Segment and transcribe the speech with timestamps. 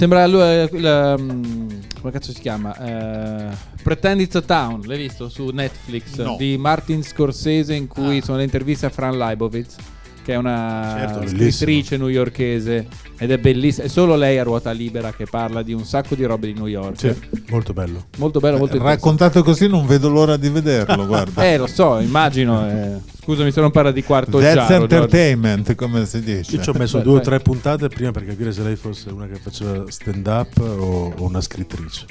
[0.00, 1.68] Sembra lui, eh, il, um,
[2.00, 2.74] come cazzo si chiama?
[2.78, 6.36] Uh, Pretend It's a Town, l'hai visto su Netflix No.
[6.38, 8.22] di Martin Scorsese in cui Ah.
[8.22, 9.76] sono le interviste a Fran Leibovitz
[10.24, 12.86] che è una Certo, scrittrice newyorkese
[13.18, 16.24] ed è bellissima, è solo lei a ruota libera che parla di un sacco di
[16.24, 16.98] robe di New York.
[16.98, 17.14] Sì,
[17.50, 18.06] molto bello.
[18.18, 18.94] Molto bello, molto interessante.
[18.94, 21.44] Raccontato così non vedo l'ora di vederlo, guarda.
[21.44, 22.68] Eh, lo so, immagino.
[22.68, 23.18] eh.
[23.22, 24.54] Scusami se non parla di quarto That's.
[24.66, 24.72] Giorgio.
[24.82, 26.56] entertainment, come si dice.
[26.56, 29.10] Io ci ho messo Beh, due o tre puntate prima per capire se lei fosse
[29.10, 32.06] una che faceva stand up o, o una scrittrice.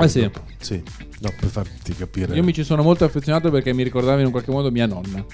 [0.00, 0.30] Ah, sì.
[0.60, 0.80] Sì,
[1.20, 2.34] no, per farti capire.
[2.34, 5.24] Io mi ci sono molto affezionato perché mi ricordava in un qualche modo mia nonna.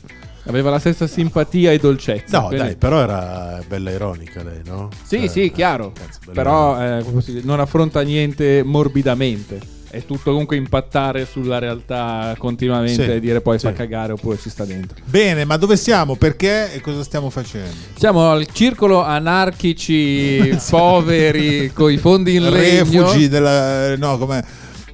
[0.47, 2.41] Aveva la stessa simpatia e dolcezza.
[2.41, 4.89] No, quindi- dai, però era bella ironica lei, no?
[5.03, 5.93] Sì, Eh, sì, chiaro.
[5.93, 7.05] cazzo, Però eh,
[7.43, 9.61] non affronta niente morbidamente.
[9.95, 13.67] È tutto comunque impattare sulla realtà continuamente Sì, e dire poi sì.
[13.67, 14.97] fa cagare oppure ci sta dentro.
[15.05, 16.17] Bene, ma dove siamo?
[16.17, 17.71] Perché e cosa stiamo facendo?
[17.97, 23.03] Siamo al circolo anarchici poveri con i fondi in legno.
[23.07, 23.97] Refugi della...
[23.97, 24.45] No, come...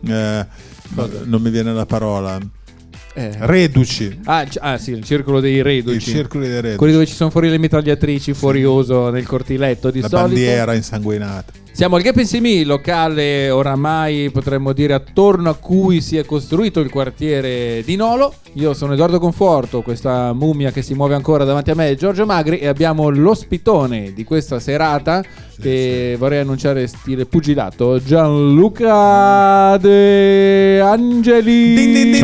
[0.02, 2.38] non mi viene la parola.
[3.12, 3.30] Eh.
[3.38, 4.20] Reduci.
[4.24, 6.10] Ah, ah, sì, il circolo dei I reduci.
[6.10, 6.76] circoli dei reduci.
[6.76, 10.28] Quelli dove ci sono fuori le mitragliatrici fuori uso nel cortiletto di La solito.
[10.28, 11.52] bandiera insanguinata.
[11.72, 16.90] Siamo al Gap Insieme, locale oramai potremmo dire attorno a cui si è costruito il
[16.90, 18.34] quartiere di Nolo.
[18.54, 22.26] Io sono Edoardo Conforto, questa mummia che si muove ancora davanti a me è Giorgio
[22.26, 25.24] Magri e abbiamo l'ospitone di questa serata
[25.58, 31.74] che vorrei annunciare stile pugilato, Gianluca De Angeli.
[31.74, 32.20] Ding, ding, ding,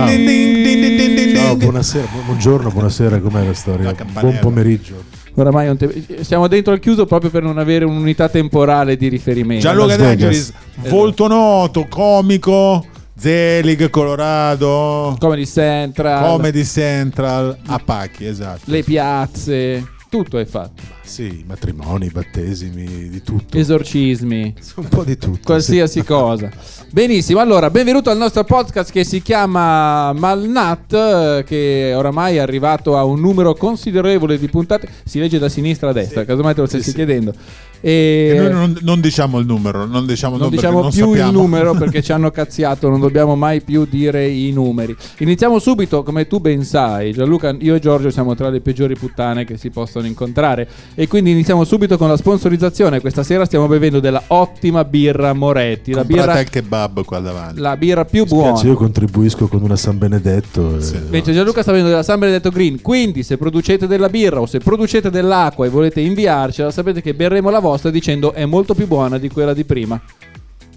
[1.34, 1.44] Ciao.
[1.44, 3.84] Ciao, buonasera, bu- buongiorno, buonasera, com'è la storia?
[3.84, 4.20] La.
[4.20, 5.16] Buon pomeriggio.
[5.39, 9.09] Oramai è un te- siamo dentro al chiuso proprio per non avere un'unità temporale di
[9.09, 9.62] riferimento.
[9.62, 10.06] Gianluca De.
[10.06, 10.53] Angelis,
[10.89, 12.84] volto noto, comico,
[13.19, 18.62] Zelig, Colorado, Comedy Central, Comedy Central, a pacchi, esatto.
[18.65, 20.96] le piazze, tutto è fatto.
[21.06, 23.56] Sì, matrimoni, battesimi, di tutto.
[23.56, 24.55] Esorcismi.
[24.77, 25.39] Un po' di tutto.
[25.44, 26.50] qualsiasi cosa.
[26.91, 33.05] Benissimo, allora benvenuto al nostro podcast che si chiama Malnat, che oramai è arrivato a
[33.05, 34.89] un numero considerevole di puntate.
[35.05, 36.97] Si legge da sinistra a destra, casomai te lo stessi Sì, sì.
[36.97, 37.33] chiedendo.
[37.81, 41.11] E E noi non, non diciamo il numero, non diciamo, il non diciamo più non
[41.11, 41.31] il sappiamo.
[41.41, 44.97] numero perché ci hanno cazziato, non dobbiamo mai più dire i numeri.
[45.19, 49.45] Iniziamo subito, come tu ben sai, Gianluca, io e Giorgio siamo tra le peggiori puttane
[49.45, 50.66] che si possono incontrare
[50.99, 53.01] e quindi iniziamo subito con la sponsorizzazione.
[53.01, 57.61] Questa sera stiamo bevendo della ottima birra Moretti, la Comprate birra, il kebab qua davanti.
[57.61, 58.61] la birra più Mi buona.
[58.62, 60.79] io contribuisco con una San Benedetto.
[60.79, 60.99] e- Sì.
[61.11, 64.59] Mentre Gianluca sta avendo della San Benedetto Green, quindi se producete della birra o se
[64.59, 69.19] producete dell'acqua e volete inviarcela, sapete che berremo la vostra dicendo è molto più buona
[69.19, 70.01] di quella di prima.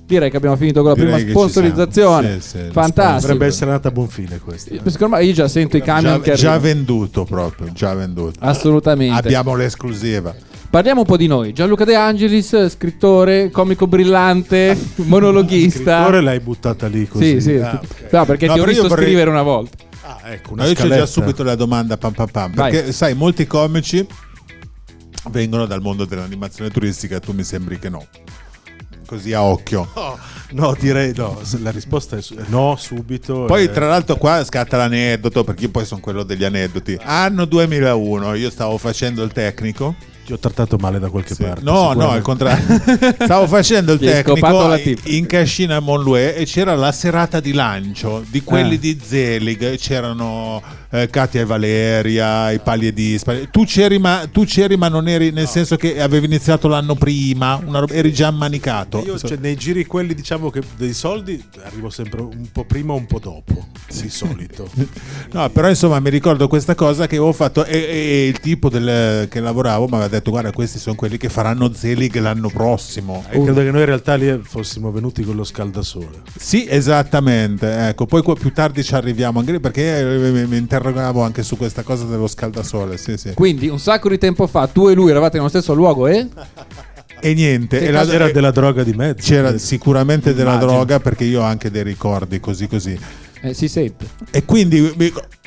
[0.10, 2.42] Direi che abbiamo finito con la Direi prima sponsorizzazione.
[2.42, 3.20] Sì, sì, Fantastico.
[3.22, 4.74] Dovrebbe essere andata a buon fine questa.
[4.74, 4.82] eh.
[4.90, 8.40] Secondo me io già sento i camion già, già venduto proprio, già venduto.
[8.40, 9.16] Assolutamente.
[9.16, 10.34] Abbiamo l'esclusiva.
[10.68, 11.54] Parliamo un po' di noi.
[11.54, 14.76] Gianluca De Angelis, scrittore, comico brillante,
[15.06, 15.98] monologhista.
[15.98, 17.40] Scrittore l'hai buttata lì così.
[17.40, 17.56] Sì, sì.
[17.58, 18.12] Ah, ok.
[18.12, 19.78] No, perché No, ti ho visto vorrei- scrivere una volta.
[20.02, 22.72] Ah, ecco, una No, io c'ho già subito la domanda pam pam pam, Vai.
[22.72, 24.04] perché sai, molti comici
[25.30, 28.04] vengono dal mondo dell'animazione turistica, tu mi sembri che no.
[29.10, 29.90] Così a occhio.
[29.96, 30.20] No,
[30.52, 31.42] no, direi no.
[31.62, 33.46] La risposta è su- no, subito.
[33.46, 36.96] Poi eh, tra l'altro qua scatta l'aneddoto, perché io poi sono quello degli aneddoti.
[37.02, 39.96] Anno 2001, io stavo facendo il tecnico.
[40.30, 41.42] Ti ho trattato male da qualche Sì.
[41.42, 41.64] parte.
[41.64, 42.64] No, no, al contrario.
[43.20, 44.76] Stavo facendo il tecnico
[45.06, 48.80] in, cascina a Monloué e c'era la serata di lancio di quelli Ah.
[48.80, 49.76] di Zelig.
[49.78, 53.20] C'erano eh, Katia e Valeria, i Paglie di
[53.50, 57.60] Tu c'eri, ma, tu c'eri, ma non eri nel senso che avevi iniziato l'anno prima,
[57.66, 59.02] una roba- eri già ammanicato.
[59.04, 62.98] Io cioè, nei giri quelli diciamo che dei soldi arrivo sempre un po' prima o
[62.98, 63.66] un po' dopo,
[64.00, 64.70] di solito.
[65.32, 69.28] No, però insomma mi ricordo questa cosa che avevo fatto e, e il tipo del-
[69.30, 73.24] che lavoravo mi aveva detto guarda questi sono quelli che faranno Zelig l'anno prossimo.
[73.30, 76.22] E credo che noi in realtà lì fossimo venuti con lo scaldasole.
[76.38, 77.88] Sì, esattamente.
[77.90, 81.58] Ecco, poi qua più tardi ci arriviamo anche lì perché eh, mi, interrogavo anche su
[81.58, 82.98] questa cosa dello scaldasole.
[82.98, 83.34] Sì, sì.
[83.34, 86.28] Quindi un sacco di tempo fa tu e lui eravate nello stesso luogo e...
[87.22, 89.28] E niente, e la- C'era della droga di mezzo.
[89.28, 90.72] c'era sicuramente della Immagino.
[90.72, 92.98] droga perché io ho anche dei ricordi così così.
[93.42, 94.06] Eh, si sente.
[94.32, 94.94] E quindi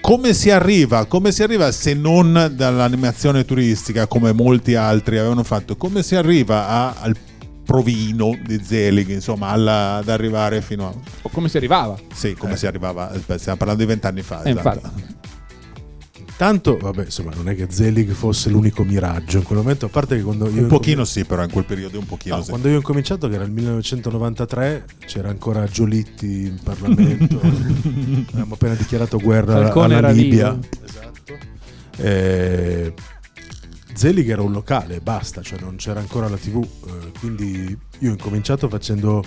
[0.00, 1.05] come si arriva?
[1.05, 5.77] Come si arriva se non dall'animazione turistica come molti altri avevano fatto?
[5.77, 7.15] Come si arriva a- al
[7.65, 10.93] provino di Zelig, insomma, alla- ad arrivare fino a...
[11.23, 11.97] O come si arrivava.
[12.12, 14.43] Sì, come si arrivava, eh, stiamo parlando di vent'anni fa.
[14.43, 14.81] Eh, esatto.
[14.85, 15.17] infatti.
[16.37, 20.17] Tanto, vabbè, insomma, non è che Zelig fosse l'unico miraggio in quel momento, a parte
[20.17, 22.49] che quando io Un pochino sì, però in quel periodo un pochino No, sì.
[22.49, 27.38] quando io ho incominciato, che era il 1993, c'era ancora Giolitti in Parlamento.
[28.32, 30.52] Avevamo appena dichiarato guerra Falcone alla era Libia.
[30.52, 30.69] lì.
[30.84, 31.38] Esatto.
[31.99, 32.93] Eh,
[33.94, 38.12] Zelig era un locale, basta, cioè non c'era ancora la tv, eh, quindi io ho
[38.12, 39.23] incominciato facendo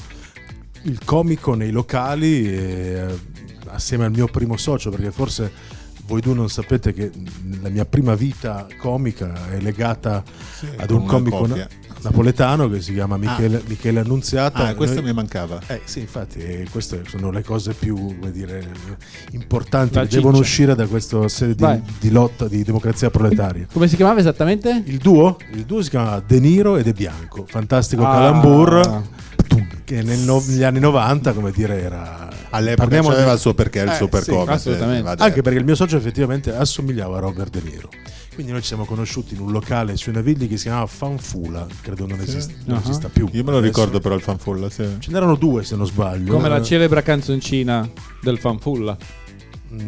[0.84, 3.20] il comico nei locali e, eh,
[3.68, 5.52] assieme al mio primo socio, perché forse
[6.08, 7.12] voi due non sapete che
[7.62, 10.24] la mia prima vita comica è legata
[10.60, 11.68] Sì, ad un comico na-
[12.02, 14.68] napoletano che si chiama Michele, Michele Annunziata.
[14.68, 15.60] Ah, questo Noi- mi mancava.
[15.66, 18.64] eh, sì, infatti, eh, queste sono le cose più come dire,
[19.32, 23.66] importanti La che devono uscire da questa serie di, di lotta di democrazia proletaria.
[23.72, 24.84] Come si chiamava esattamente?
[24.86, 25.38] Il duo?
[25.54, 28.12] Il duo si chiama De Niro e De Bianco, fantastico Ah.
[28.14, 29.04] calambur
[29.84, 32.30] che nel no- negli anni 90, come dire, era...
[32.56, 35.02] All'epoca parliamo c'aveva di- il suo perché, il Eh, sì, assolutamente.
[35.04, 35.24] va detto.
[35.24, 37.90] Anche perché il mio socio effettivamente assomigliava a Robert De Niro.
[38.34, 42.06] Quindi noi ci siamo conosciuti in un locale sui Navigli che si chiamava Fanfula, credo
[42.06, 42.82] non, esist- non Ah.
[42.84, 43.30] esista più.
[43.32, 44.86] Io me lo Adesso- ricordo però il fanfulla, sì.
[45.00, 46.34] Ce n'erano due se non sbaglio.
[46.34, 47.88] Come la Eh, celebre canzoncina
[48.22, 48.98] del fanfulla.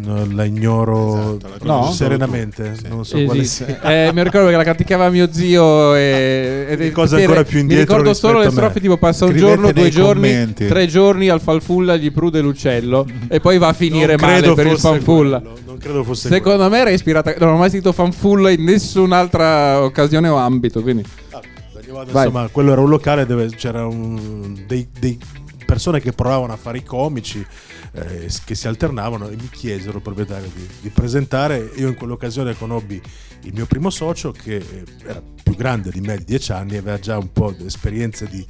[0.03, 1.91] Non la ignoro Esatto, la No?
[1.91, 2.75] serenamente.
[2.75, 2.87] sì.
[2.87, 3.79] Non so quale Esiste.
[3.81, 4.07] sia.
[4.07, 7.55] Eh, mi ricordo che la praticava mio zio e, ed è- cose per- ancora più
[7.55, 10.67] Mi indietro ricordo solo le strofe tipo passa un Scrivete giorno, due giorni, commenti.
[10.67, 14.67] tre giorni al fanfulla gli prude l'uccello e poi va a finire Non male per
[14.67, 15.39] il fanfulla.
[15.39, 19.81] quello, Non credo fosse Secondo me era ispirata, non ho mai sentito fanfulla in nessun'altra
[19.83, 22.09] occasione o ambito, quindi quello.
[22.11, 22.19] Ah.
[22.23, 24.19] Insomma, quello era un locale dove c'erano
[24.67, 25.17] dei, dei
[25.65, 27.45] persone che provavano a fare i comici
[27.93, 31.71] eh, che si alternavano e mi chiesero il proprietario di, di presentare.
[31.75, 33.01] Io in quell'occasione conobbi
[33.43, 36.99] il mio primo socio che eh, era più grande di me di 10 anni, aveva
[36.99, 38.45] già un po' di esperienze di,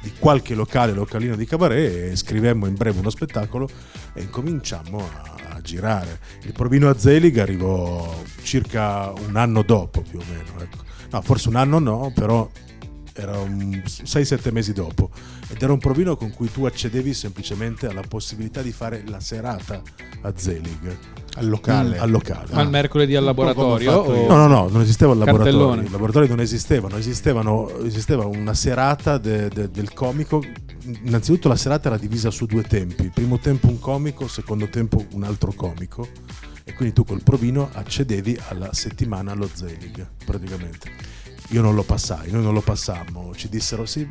[0.00, 3.68] di qualche locale, localino di cabaret e scrivemmo in breve uno spettacolo
[4.14, 5.08] e incominciammo
[5.50, 6.20] a girare.
[6.42, 10.84] Il provino a Zelig arrivò circa un anno dopo più o meno, ecco.
[11.10, 12.48] no forse un anno no, però
[13.16, 15.10] era un 6-7 mesi dopo
[15.48, 19.80] ed era un provino con cui tu accedevi semplicemente alla possibilità di fare la serata
[20.22, 20.96] a Zelig
[21.36, 21.98] Al locale.
[21.98, 22.52] al locale.
[22.54, 24.26] ma il mercoledì al laboratorio.
[24.26, 25.82] No, no, no, non esisteva il laboratorio.
[25.82, 30.42] I laboratori non esistevano, esistevano esisteva una serata de- de- del comico.
[31.04, 33.10] Innanzitutto la serata era divisa su due tempi.
[33.12, 36.08] Primo tempo un comico, secondo tempo un altro comico.
[36.68, 40.90] E quindi tu col provino accedevi alla settimana allo Zelig, praticamente.
[41.50, 43.34] Io non lo passai, noi non lo passammo.
[43.34, 44.06] Ci dissero sì,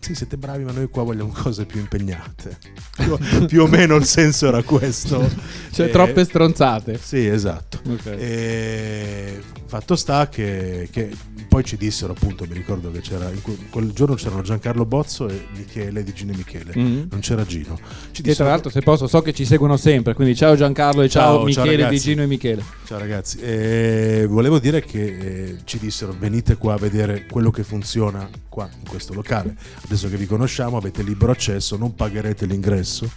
[0.00, 2.58] sì, siete bravi, ma noi qua vogliamo cose più impegnate.
[2.96, 5.28] Più, più o meno il senso era questo.
[5.72, 6.98] cioè Eh, troppe stronzate.
[7.02, 7.80] Sì, esatto.
[7.88, 8.06] Ok.
[8.06, 11.10] E fatto sta che, che
[11.48, 13.30] poi ci dissero appunto, mi ricordo che c'era
[13.70, 17.08] quel, giorno c'erano Giancarlo Bozzo e Michele di Gino e Michele, Mhm.
[17.10, 17.78] non c'era Gino.
[18.10, 20.14] Ci Che tra l'altro, se posso, so che ci seguono sempre.
[20.14, 21.92] Quindi, ciao Giancarlo e ciao, Ciao, ciao, Michele ragazzi.
[21.94, 22.62] di Gino e Michele.
[22.86, 27.62] Ciao ragazzi, E volevo dire che eh, ci dissero venite qua a vedere quello che
[27.64, 29.54] funziona qua in questo locale.
[29.84, 33.10] Adesso che vi conosciamo avete libero accesso, non pagherete l'ingresso.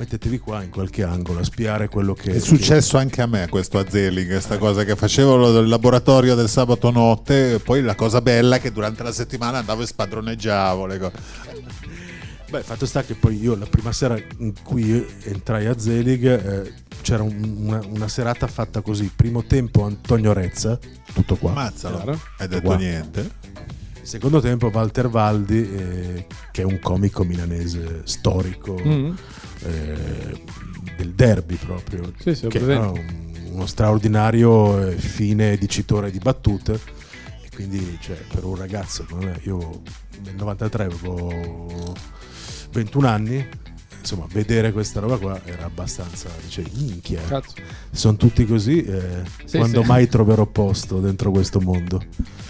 [0.00, 3.76] Mettetevi qua in qualche angolo a spiare quello che È successo anche a me questo
[3.78, 8.56] a Zelig, questa cosa che facevo del laboratorio del sabato notte, poi la cosa bella
[8.56, 11.12] è che durante la settimana andavo e spadroneggiavo le cose.
[12.48, 16.72] Beh, fatto sta che poi io la prima sera in cui entrai a Zelig eh,
[17.02, 19.12] c'era un- una, una serata fatta così.
[19.14, 20.78] Primo tempo Antonio Rezza,
[21.12, 21.50] tutto qua.
[21.50, 22.20] Ammazzalo, Chiaro.
[22.38, 22.76] hai detto Qua.
[22.76, 23.30] niente.
[24.00, 29.14] Secondo tempo Walter Valdi, eh, che è un comico milanese storico Mhm.
[29.64, 30.42] Eh,
[30.96, 32.12] del derby proprio.
[32.18, 36.78] Sì, sì, che era un- uno straordinario eh, fine dicitore di battute.
[37.42, 39.82] E quindi, cioè, per un ragazzo come me, io
[40.24, 41.94] nel 93 avevo
[42.72, 43.48] 21 anni.
[43.98, 46.28] Insomma, vedere questa roba qua era abbastanza.
[46.42, 47.54] Dicevi, minchia, Cazzo.
[47.90, 48.82] sono tutti così.
[48.82, 49.88] eh, Sì, quando sì.
[49.88, 52.02] mai troverò posto dentro questo mondo?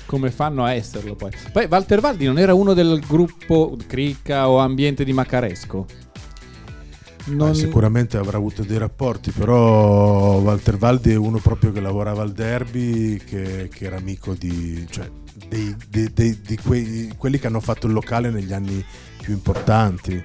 [0.06, 1.30] Come fanno a esserlo poi?
[1.52, 5.86] Poi Walter Valdi non era uno del gruppo Cricca o Ambiente di Macaresco?
[7.26, 7.54] Non...
[7.54, 13.16] Sicuramente avrà avuto dei rapporti, però Walter Valdi è uno proprio che lavorava al derby,
[13.18, 15.08] che, che era amico di, cioè,
[15.48, 18.84] dei- dei- dei- di quei- quelli che hanno fatto il locale negli anni
[19.20, 20.20] più importanti,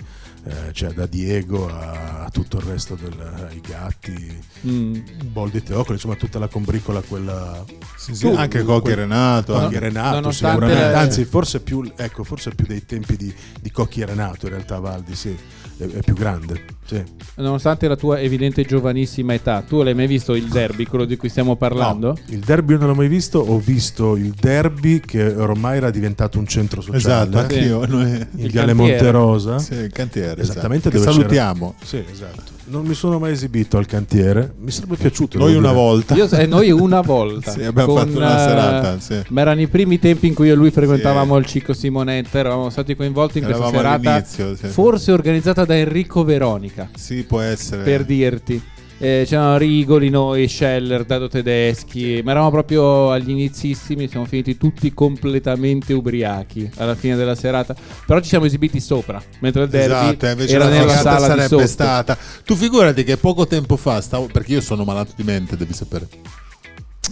[0.47, 3.13] eh, cioè da Diego a, tutto il resto del,
[3.49, 4.95] ai gatti, Mm.
[5.31, 7.63] Boldi Teocolo, insomma tutta la combricola quella...
[7.97, 9.53] Sì, anche Cocchi e Renato.
[9.53, 13.31] Cocchi anche- e Renato sicuramente, la- anzi forse più, ecco, forse più dei tempi di,
[13.61, 15.35] di Cocchi e Renato in realtà Valdi, sì,
[15.77, 16.63] è, è più grande.
[16.85, 17.03] Sì.
[17.35, 21.29] Nonostante la tua evidente giovanissima età, tu l'hai mai visto il derby, quello di cui
[21.29, 22.07] stiamo parlando?
[22.07, 26.39] No, il derby non l'ho mai visto, ho visto il derby che ormai era diventato
[26.39, 26.97] un centro sociale.
[26.97, 27.85] Esatto, anch'io.
[27.85, 28.11] Noi...
[28.11, 28.73] In Il Viale.
[28.73, 29.59] Monterosa.
[29.59, 30.34] Sì, il cantiere.
[30.41, 31.03] Esattamente esatto.
[31.03, 31.75] Che dove salutiamo.
[31.83, 32.53] Sì, esatto.
[32.67, 35.37] Non mi sono mai esibito al cantiere, mi sarebbe piaciuto.
[35.37, 35.81] Noi devo una dire.
[35.81, 36.15] volta.
[36.15, 37.51] Io, eh, noi una volta.
[37.55, 39.21] Sì, abbiamo con, fatto una eh, serata, sì.
[39.29, 42.69] Ma erano i primi tempi in cui io e lui frequentavamo il Cico Simonetta, eravamo
[42.69, 44.67] stati coinvolti in questa Eravamo serata, all'inizio, sì.
[44.67, 47.83] forse organizzata da Enrico Veronica, Sì, può essere.
[47.83, 48.61] per dirti.
[48.97, 54.93] Eh, c'erano Rigoli, noi, Scheller, Dado Tedeschi, ma eravamo proprio agli inizissimi, siamo finiti tutti
[54.93, 57.75] completamente ubriachi alla fine della serata,
[58.05, 61.47] però ci siamo esibiti sopra, mentre il derby Esatto, invece era la nella sala sarebbe
[61.47, 61.67] sotto.
[61.67, 62.17] stata.
[62.45, 66.07] Tu figurati che poco tempo fa, stavo, perché io sono malato di mente, devi sapere,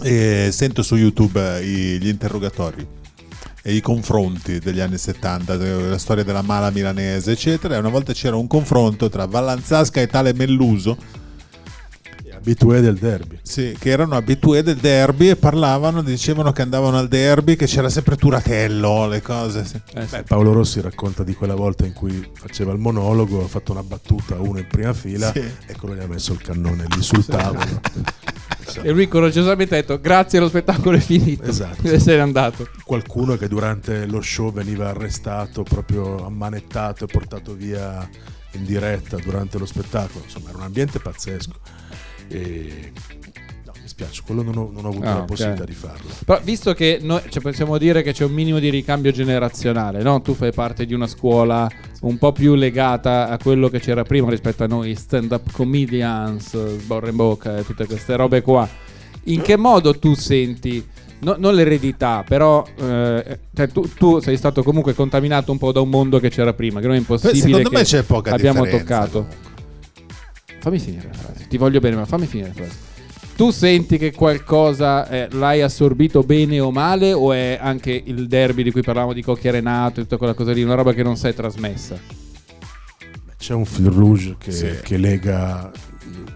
[0.02, 2.86] e sento su YouTube eh, i- gli interrogatori
[3.66, 7.76] e i confronti degli anni 70, de- la storia della mala milanese, eccetera.
[7.76, 10.96] E una volta c'era un confronto tra Vallanzasca e tale Melluso,
[12.44, 13.38] Abitué del derby.
[13.42, 17.88] sì, che erano abitué del derby e parlavano, dicevano che andavano al derby, che c'era
[17.88, 19.64] sempre Turatello, le cose.
[19.64, 19.80] sì.
[19.94, 20.16] Eh, sì.
[20.16, 23.82] Beh, Paolo Rossi racconta di quella volta in cui faceva il monologo, ha fatto una
[23.82, 25.38] battuta a uno in prima fila Sì.
[25.40, 27.80] e quello gli ha messo il cannone lì sul tavolo.
[28.82, 31.86] E lui coraggiosamente ha detto grazie lo spettacolo è finito Esatto.
[31.86, 32.66] e se n'è andato.
[32.82, 38.08] Qualcuno che durante lo show veniva arrestato, proprio ammanettato e portato via
[38.52, 40.24] in diretta durante lo spettacolo.
[40.24, 41.52] Insomma, era un ambiente pazzesco.
[42.28, 42.92] E...
[43.64, 45.26] No, mi spiace, quello non ho, non ho avuto Ah, la ok.
[45.26, 46.10] possibilità di farlo.
[46.24, 50.20] Però visto che noi cioè, possiamo dire che c'è un minimo di ricambio generazionale, no?
[50.20, 51.68] Tu fai parte di una scuola
[52.02, 57.08] un po' più legata a quello che c'era prima rispetto a noi stand-up comedians, sborra
[57.08, 58.68] in bocca e tutte queste robe qua.
[59.24, 60.86] In che modo tu senti
[61.20, 65.80] no- non l'eredità, però eh, cioè, tu, tu sei stato comunque contaminato un po' da
[65.80, 68.64] un mondo che c'era prima, che non è impossibile Secondo che me c'è poca abbiamo
[68.64, 69.18] differenza, toccato.
[69.22, 69.52] comunque.
[70.64, 71.46] Fammi finire la frase.
[71.46, 72.92] Ti voglio bene, ma fammi finire la frase.
[73.36, 78.62] Tu senti che qualcosa eh, l'hai assorbito bene o male o è anche il derby
[78.62, 81.18] di cui parlavamo di Cocchi Renato e tutta quella cosa lì, una roba che non
[81.18, 81.98] sei trasmessa?
[83.36, 84.68] C'è un fil rouge che, Sì.
[84.82, 85.70] che lega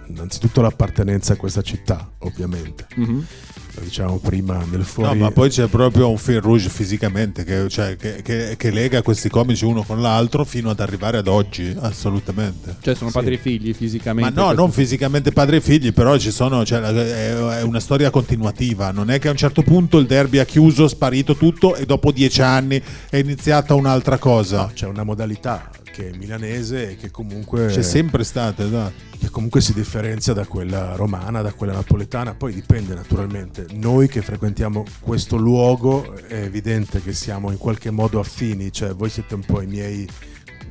[0.09, 2.87] innanzitutto l'appartenenza a questa città, ovviamente.
[2.97, 3.27] Mhm.
[3.75, 5.19] Lo dicevamo prima nel No, fuori.
[5.19, 9.29] ma poi c'è proprio un fil rouge fisicamente che, cioè, che- che- che lega questi
[9.29, 12.77] comici uno con l'altro fino ad arrivare ad oggi, assolutamente.
[12.81, 13.17] Cioè sono Sì.
[13.17, 14.31] padri e figli Ma fisicamente.
[14.35, 18.11] no, questo- non fisicamente padri e figli, però ci sono, cioè, è è una storia
[18.11, 18.91] continuativa.
[18.91, 22.11] Non è che a un certo punto il derby ha chiuso, sparito tutto e dopo
[22.11, 24.63] dieci anni è iniziata un'altra cosa.
[24.63, 29.07] No, c'è una modalità che è milanese e che comunque, C'è sempre stata, esatto.
[29.29, 32.35] Che comunque si differenzia da quella romana, da quella napoletana.
[32.35, 33.67] Poi dipende naturalmente.
[33.73, 39.11] Noi che frequentiamo questo luogo è evidente che siamo in qualche modo affini, cioè voi
[39.11, 40.09] siete un po' i miei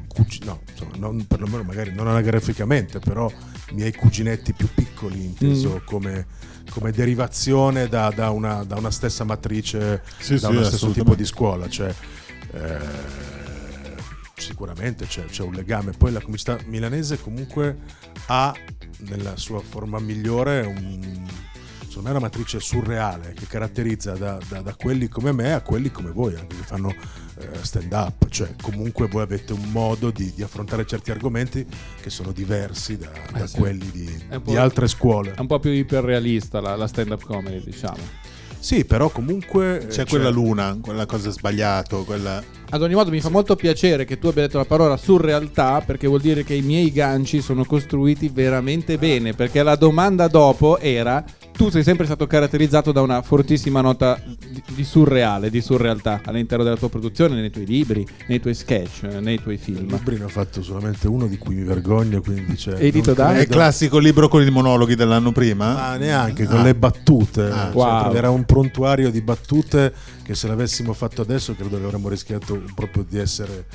[0.07, 3.31] cugini, no, insomma, non, perlomeno magari non anagraficamente, però
[3.69, 5.85] i miei cuginetti più piccoli, inteso Mm.
[5.85, 6.25] come,
[6.71, 11.13] come derivazione da, da una, da una stessa matrice, Sì, da sì, uno stesso tipo
[11.15, 11.69] di scuola.
[11.69, 11.93] Cioè,
[12.53, 13.36] eh,
[14.37, 15.91] sicuramente c'è, c'è un legame.
[15.91, 17.77] Poi la comunità milanese comunque
[18.27, 18.53] ha
[18.99, 21.25] nella sua forma migliore un,
[21.79, 25.91] secondo me una matrice surreale che caratterizza da, da- da quelli come me a quelli
[25.91, 26.89] come voi, anche che fanno
[27.39, 31.65] eh, stand up, cioè comunque voi avete un modo di, di affrontare certi argomenti
[32.01, 33.57] che sono diversi da, da Eh sì.
[33.57, 35.33] quelli di, di altre scuole.
[35.33, 38.25] È un po' più iperrealista la, la stand-up comedy, diciamo.
[38.59, 42.43] Sì, però comunque C'è eh, quella luna, quella cosa sbagliata, quella...
[42.69, 46.05] Ad ogni modo mi fa molto piacere che tu abbia detto la parola surrealtà perché
[46.05, 51.23] vuol dire che i miei ganci sono costruiti veramente bene perché la domanda dopo era
[51.57, 56.63] tu sei sempre stato caratterizzato da una fortissima nota di, di surreale, di surrealtà all'interno
[56.63, 59.87] della tua produzione, nei tuoi libri, nei tuoi sketch, nei tuoi Il film.
[59.89, 63.33] libro ne ho fatto solamente uno di cui mi vergogno, quindi cioè, Edito da?
[63.33, 65.73] È il classico libro con i monologhi dell'anno prima?
[65.73, 66.63] Ma neanche con Ah.
[66.63, 67.41] le battute.
[67.45, 67.71] Ah.
[67.71, 68.13] Cioè, Wow.
[68.13, 73.03] Era un prontuario di battute che se l'avessimo fatto adesso credo che avremmo rischiato proprio
[73.07, 73.65] di essere,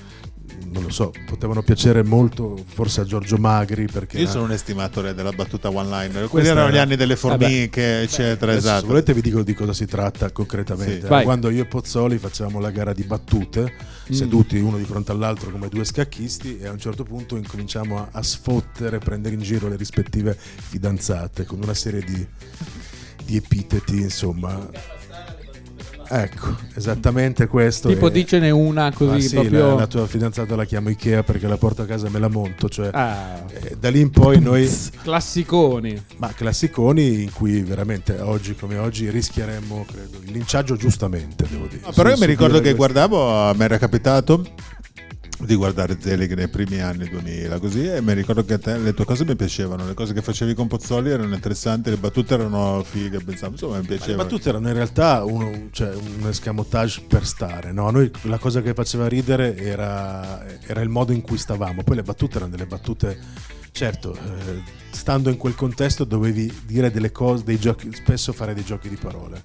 [0.70, 4.18] non lo so, potevano piacere molto forse a Giorgio Magri perché...
[4.18, 6.10] Io sono un estimatore della battuta one-liner.
[6.10, 8.52] Quelli Questa erano era- gli anni delle formiche, eccetera.
[8.52, 8.80] Adesso, Esatto.
[8.82, 11.06] Se volete vi dico di cosa si tratta concretamente.
[11.06, 11.22] Sì.
[11.22, 13.72] Quando io e Pozzoli facevamo la gara di battute,
[14.02, 14.14] Mm.
[14.14, 18.08] seduti uno di fronte all'altro come due scacchisti e a un certo punto incominciamo a,
[18.10, 22.26] a sfottere, prendere in giro le rispettive fidanzate con una serie di,
[23.24, 24.68] di epiteti, insomma.
[26.14, 27.88] Ecco, esattamente questo.
[27.88, 29.68] Tipo e- dicene una Ah, così sì, proprio...
[29.68, 32.28] la, la tua fidanzata la chiamo Ikea perché la porto a casa e me la
[32.28, 32.68] monto.
[32.68, 34.68] Cioè, Ah, eh, da lì in poi noi
[35.02, 36.02] classiconi.
[36.18, 41.80] ma classiconi in cui veramente oggi come oggi rischieremmo credo, il linciaggio giustamente devo dire
[41.84, 44.44] No, però io mi ricordo che questo- guardavo, mi era capitato
[45.44, 48.94] di guardare Zelig nei primi anni 2000 così e mi ricordo che a te le
[48.94, 52.82] tue cose mi piacevano, le cose che facevi con Pozzoli erano interessanti, le battute erano
[52.84, 54.22] fighe, pensavo, insomma mi Ma le piacevano.
[54.22, 57.90] battute erano in realtà uno, cioè, un escamotage per stare no?
[57.90, 62.02] Noi la cosa che faceva ridere era, era il modo in cui stavamo poi le
[62.02, 63.18] battute erano delle battute
[63.72, 68.64] certo eh, stando in quel contesto dovevi dire delle cose dei giochi spesso fare dei
[68.64, 69.42] giochi di parole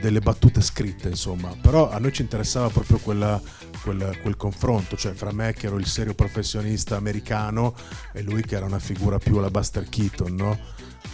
[0.00, 3.40] delle battute scritte insomma però a noi ci interessava proprio quella,
[3.82, 7.74] quella- quel confronto cioè fra me che ero il serio professionista americano
[8.12, 10.58] e lui che era una figura più alla Buster Keaton no?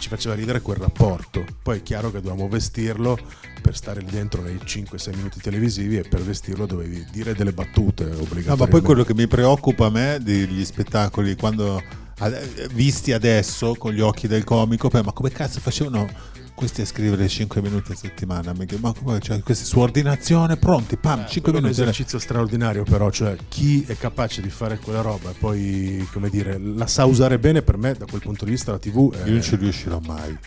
[0.03, 1.45] ci faceva ridere quel rapporto.
[1.61, 3.17] Poi è chiaro che dovevamo vestirlo
[3.61, 8.03] per stare lì dentro nei 5-6 minuti televisivi e per vestirlo dovevi dire delle battute
[8.03, 8.49] obbligatoriamente.
[8.49, 11.81] No, ma poi quello che mi preoccupa a me degli spettacoli quando
[12.17, 16.09] ad- visti adesso con gli occhi del comico, ma come cazzo facevano
[16.55, 18.53] questi a scrivere 5 minuti a settimana?
[18.79, 21.81] Ma come, cioè, questi su ordinazione, pronti, pam, 5 Quello è un minuti.
[21.81, 26.57] esercizio straordinario però, cioè chi è capace di fare quella roba e poi, come dire,
[26.57, 29.25] la sa usare bene per me da quel punto di vista la TV è...
[29.25, 30.37] Io non ci riuscirò mai.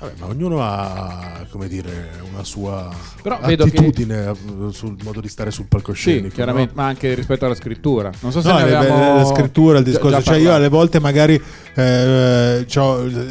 [0.00, 2.88] Vabbè, ma ognuno ha, come dire, una sua
[3.22, 4.34] Però vedo che- attitudine eh,
[4.72, 6.28] sul modo di stare sul palcoscenico.
[6.28, 6.80] Sì, chiaramente, no?
[6.82, 8.10] ma anche rispetto alla scrittura.
[8.20, 10.16] Non so se No, ne abbiamo la scrittura, il discorso.
[10.16, 11.38] già cioè, io alle volte magari
[11.74, 12.64] eh,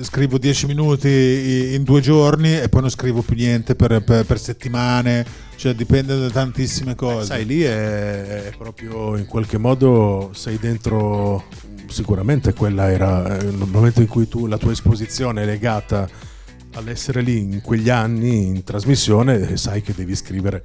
[0.01, 4.39] scrivo 10 minuti in due giorni e poi non scrivo più niente per, per- per
[4.39, 5.25] settimane.
[5.55, 7.25] Cioè, dipende da tantissime cose.
[7.25, 11.43] Sai, lì è, è proprio in qualche modo sei dentro.
[11.88, 16.07] Sicuramente quella era eh, nel momento in cui tu la tua esposizione è legata
[16.79, 20.63] all'essere lì in quegli anni in trasmissione e sai che devi scrivere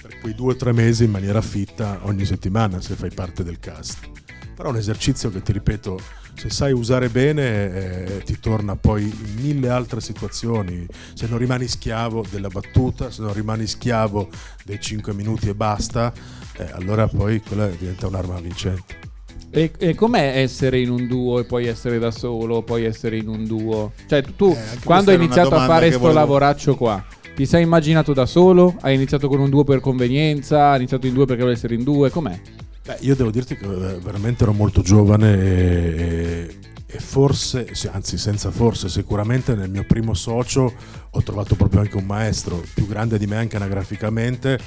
[0.00, 3.58] per quei due o tre mesi in maniera fitta ogni settimana se fai parte del
[3.58, 4.08] cast.
[4.54, 6.00] Però è un esercizio che ti ripeto,
[6.34, 11.66] se sai usare bene eh, ti torna poi in mille altre situazioni, se non rimani
[11.66, 14.28] schiavo della battuta, se non rimani schiavo
[14.64, 16.12] dei 5 minuti e basta,
[16.56, 19.09] eh, allora poi quella diventa un'arma vincente.
[19.52, 23.28] E, e com'è essere in un duo e poi essere da solo, poi essere in
[23.28, 23.92] un duo?
[24.06, 27.04] Cioè, tu, Eh, quando hai iniziato a fare che sto volevo- lavoraccio qua,
[27.34, 28.76] ti sei immaginato da solo?
[28.80, 30.70] Hai iniziato con un duo per convenienza?
[30.70, 32.10] Hai iniziato in due perché volevi essere in due?
[32.10, 32.38] Com'è?
[32.86, 36.54] Beh, io devo dirti che eh, veramente ero molto giovane e,
[36.86, 40.72] e forse, anzi senza forse, sicuramente nel mio primo socio
[41.10, 44.58] ho trovato proprio anche un maestro più grande di me anche anagraficamente.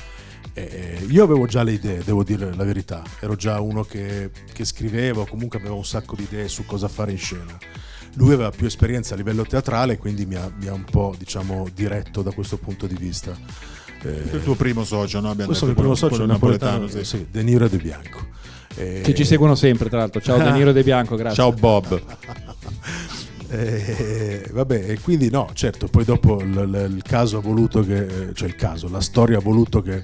[0.55, 4.65] E io avevo già le idee, devo dire la verità, ero già uno che, che
[4.65, 7.57] scriveva, comunque aveva un sacco di idee su cosa fare in scena.
[8.15, 11.67] Lui aveva più esperienza a livello teatrale, quindi mi ha, mi ha un po' diciamo,
[11.73, 13.35] diretto da questo punto di vista.
[14.03, 15.29] Eh, Il tuo primo socio, no?
[15.31, 17.03] Abbiamo questo è il primo quello- socio quello napoletano, sì.
[17.03, 18.27] sì, De Niro e De Bianco.
[18.75, 20.21] Eh, Che ci seguono sempre, tra l'altro.
[20.21, 21.37] Ciao De Niro e De Bianco, grazie.
[21.41, 21.99] Ciao Bob.
[23.49, 28.31] Eh, vabbè, e quindi no, certo, poi dopo il, il- il caso ha voluto che,
[28.33, 30.01] cioè il caso, la storia ha voluto che,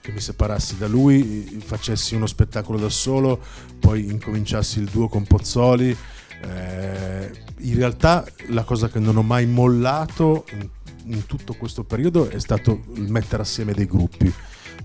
[0.00, 3.40] che mi separassi da lui, facessi uno spettacolo da solo,
[3.78, 5.96] poi incominciassi il duo con Pozzoli.
[6.42, 10.68] Eh, in realtà la cosa che non ho mai mollato in,
[11.04, 14.32] in tutto questo periodo è stato il mettere assieme dei gruppi.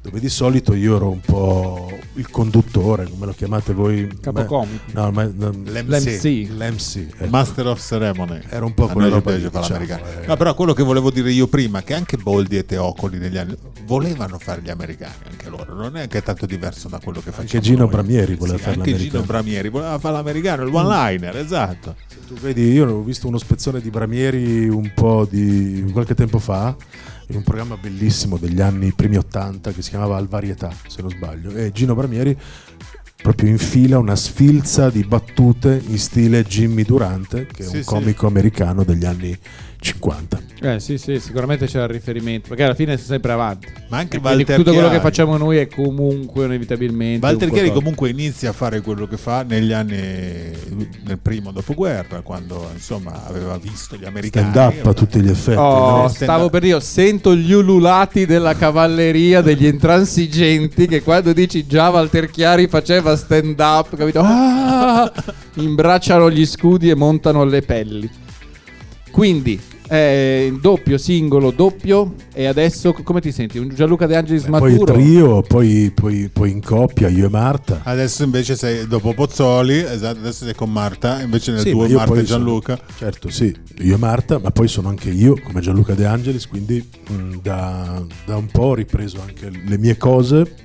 [0.06, 4.08] Dove di solito io ero un po' il conduttore, come lo chiamate voi?
[4.22, 4.84] Capocomico.
[4.92, 6.48] No, ma, no, L'MC.
[6.52, 6.96] L'MC.
[7.18, 7.26] ecco.
[7.28, 8.40] Master of Ceremony.
[8.48, 10.04] Era un po' roba piace lì, fare diciamo, l'americano.
[10.22, 10.28] eh.
[10.28, 13.58] No, però quello che volevo dire io prima, che anche Boldi e Teocoli negli anni
[13.88, 17.50] volevano fare gli americani, anche loro, non è che tanto diverso da quello che facciamo
[17.54, 17.90] Anche Gino noi.
[17.90, 19.24] Bramieri voleva Sì, fare anche l'americano.
[19.24, 21.96] Gino Bramieri voleva fare l'americano, il one-liner, esatto.
[22.08, 26.38] Se tu vedi, io ho visto uno spezzone di Bramieri un po' di qualche tempo
[26.38, 26.76] fa
[27.28, 31.10] in un programma bellissimo degli anni primi 80 che si chiamava Al Varietà, se non
[31.12, 32.38] sbaglio, e Gino Bramieri
[33.22, 37.88] proprio infila una sfilza di battute in stile Jimmy Durante, che è Sì, un sì.
[37.90, 39.36] comico americano degli anni
[39.86, 40.42] 50.
[40.62, 42.48] Eh sì, sì, sicuramente c'è il riferimento.
[42.48, 43.68] Perché alla fine sei sempre avanti.
[43.90, 45.10] Ma anche quindi Walter tutto quello che Chiari.
[45.10, 47.24] facciamo noi è comunque inevitabilmente.
[47.24, 47.96] Walter un Chiari qualcosa.
[47.96, 53.60] comunque inizia a fare quello che fa negli anni nel primo dopoguerra, quando insomma aveva
[53.60, 54.50] visto gli americani.
[54.50, 55.58] Stand up a tutti gli effetti.
[55.58, 56.08] Oh, no?
[56.08, 62.32] stavo per dire, sento gli ululati della cavalleria degli intransigenti che quando dici già Walter
[62.32, 64.22] Chiari faceva stand up, capito?
[64.24, 65.12] Ah!
[65.56, 68.10] imbracciano gli scudi e montano le pelli.
[69.12, 72.14] Quindi, eh, doppio, singolo, doppio.
[72.34, 73.58] E adesso co- come ti senti?
[73.58, 74.94] Un Gianluca De Angelis Beh, poi maturo?
[74.94, 77.82] trio, poi, poi- poi in coppia, io e Marta.
[77.84, 82.06] Adesso invece sei dopo Pozzoli, esatto, adesso sei con Marta, invece nel Sì, tuo Marta
[82.12, 82.76] poi e Gianluca.
[82.76, 86.48] sono- certo, sì, io e Marta, ma poi sono anche io come Gianluca De Angelis,
[86.48, 90.56] quindi mh, da, da un po' ho ripreso anche le mie cose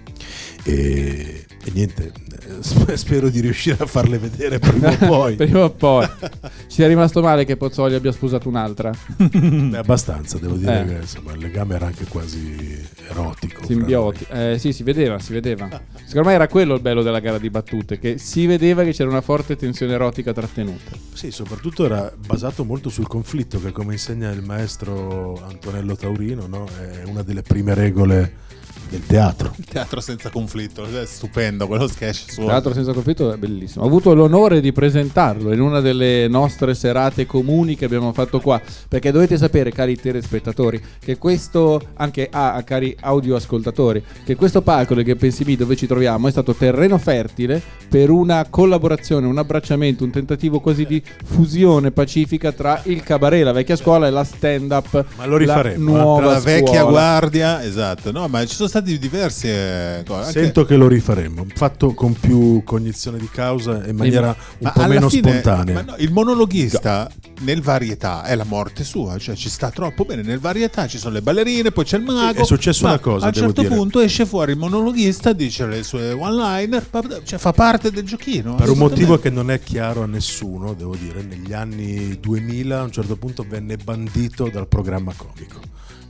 [0.65, 5.37] e, e niente, eh, sp- spero di riuscire a farle vedere prima o poi.
[5.41, 6.09] Prima o poi.
[6.69, 8.91] Ci è rimasto male che Pozzoli abbia sposato un'altra.
[9.17, 10.87] Beh, abbastanza, devo dire Eh.
[10.87, 13.59] che insomma, il legame era anche quasi erotico.
[13.59, 14.27] fra Simbioti.
[14.31, 15.69] Eh, sì, si vedeva, si vedeva.
[16.05, 19.11] Secondo me era quello il bello della gara di battute, che si vedeva che c'era
[19.11, 20.93] una forte tensione erotica trattenuta.
[21.13, 26.67] Sì, soprattutto era basato molto sul conflitto che come insegna il maestro Antonello Taurino, no?
[26.81, 28.49] è una delle prime regole
[28.91, 29.53] del teatro.
[29.57, 32.47] Il teatro senza conflitto, è stupendo quello sketch suo.
[32.47, 33.85] Teatro senza conflitto è bellissimo.
[33.85, 38.61] Ho avuto l'onore di presentarlo in una delle nostre serate comuni che abbiamo fatto qua.
[38.89, 45.05] Perché dovete sapere, cari telespettatori, che questo, anche ah, cari audioascoltatori, che questo palco del
[45.31, 50.61] NCB dove ci troviamo è stato terreno fertile per una collaborazione, un abbracciamento, un tentativo
[50.61, 55.05] quasi di fusione pacifica tra il cabaret, la vecchia scuola e la stand up.
[55.17, 56.03] Ma lo rifaremo, la eh?
[56.03, 56.91] nuova Tra la vecchia scuola.
[56.91, 58.13] guardia, esatto.
[58.13, 59.47] No, ma ci sono stati diversi.
[59.49, 64.35] eh, Sento che lo rifaremo, fatto con più cognizione di causa e in maniera un
[64.61, 65.83] Ma po' meno fine, spontanea.
[65.83, 70.23] no, il monologhista nel varietà è la morte sua, cioè ci sta troppo bene.
[70.23, 72.41] Nel varietà ci sono le ballerine, poi c'è il mago.
[72.41, 73.75] è successo ma una cosa, A un certo dire.
[73.75, 76.87] punto esce fuori il monologhista, dice le sue one-liner,
[77.25, 78.55] cioè fa parte del giochino.
[78.57, 82.83] Per un motivo che non è chiaro a nessuno, devo dire, negli anni 2000 a
[82.83, 85.61] un certo punto venne bandito dal programma comico.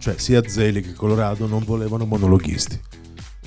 [0.01, 2.81] Cioè sia Zeli che Colorado non volevano monologhisti.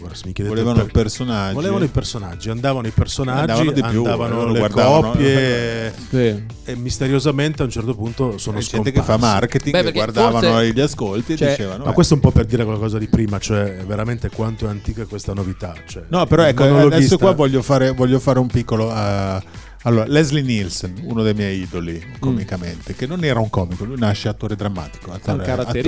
[0.04, 1.54] Ora, se mi chiedete volevano perché- personaggi.
[1.56, 4.04] Volevano i personaggi, andavano i personaggi, Andavano andavano, di più,
[4.46, 6.44] lo le coppie Sì.
[6.66, 9.00] e misteriosamente a un certo punto sono C'è gente scomparsi.
[9.00, 11.84] che fa marketing, Beh, guardavano forse- gli ascolti e cioè- dicevano.
[11.84, 14.70] Ma "Beh, questo è un po' per dire qualcosa di prima, cioè veramente quanto è
[14.70, 15.74] antica questa novità.
[15.88, 18.92] Cioè, No, però ecco, adesso qua voglio fare, voglio fare un piccolo...
[18.94, 19.42] eh,
[19.84, 24.30] allora, Leslie Nielsen, uno dei miei idoli comicamente, che non era un comico, lui nasce
[24.30, 25.44] attore drammatico, attore,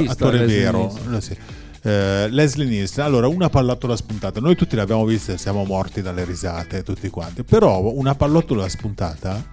[0.08, 0.94] attore Leslie vero.
[1.08, 1.22] Nielsen.
[1.22, 1.38] sì.
[1.82, 6.26] Eh, Leslie Nielsen, allora una pallottola spuntata, noi tutti l'abbiamo vista e siamo morti dalle
[6.26, 9.44] risate, tutti quanti, però una pallottola spuntata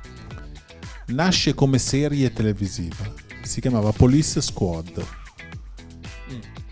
[1.07, 5.05] nasce come serie televisiva, si chiamava Police Squad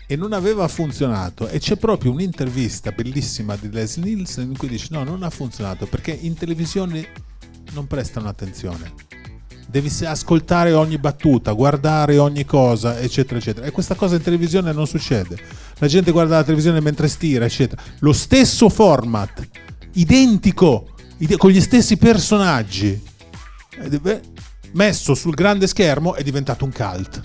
[0.07, 4.87] e non aveva funzionato e c'è proprio un'intervista bellissima di Leslie Nielsen in cui dice
[4.89, 7.07] no non ha funzionato perché in televisione
[7.73, 8.93] non prestano attenzione
[9.67, 14.85] devi ascoltare ogni battuta guardare ogni cosa eccetera eccetera e questa cosa in televisione non
[14.85, 15.37] succede
[15.77, 19.47] la gente guarda la televisione mentre stira eccetera lo stesso format
[19.93, 23.01] identico ide- con gli stessi personaggi
[24.73, 27.21] messo sul grande schermo è diventato un cult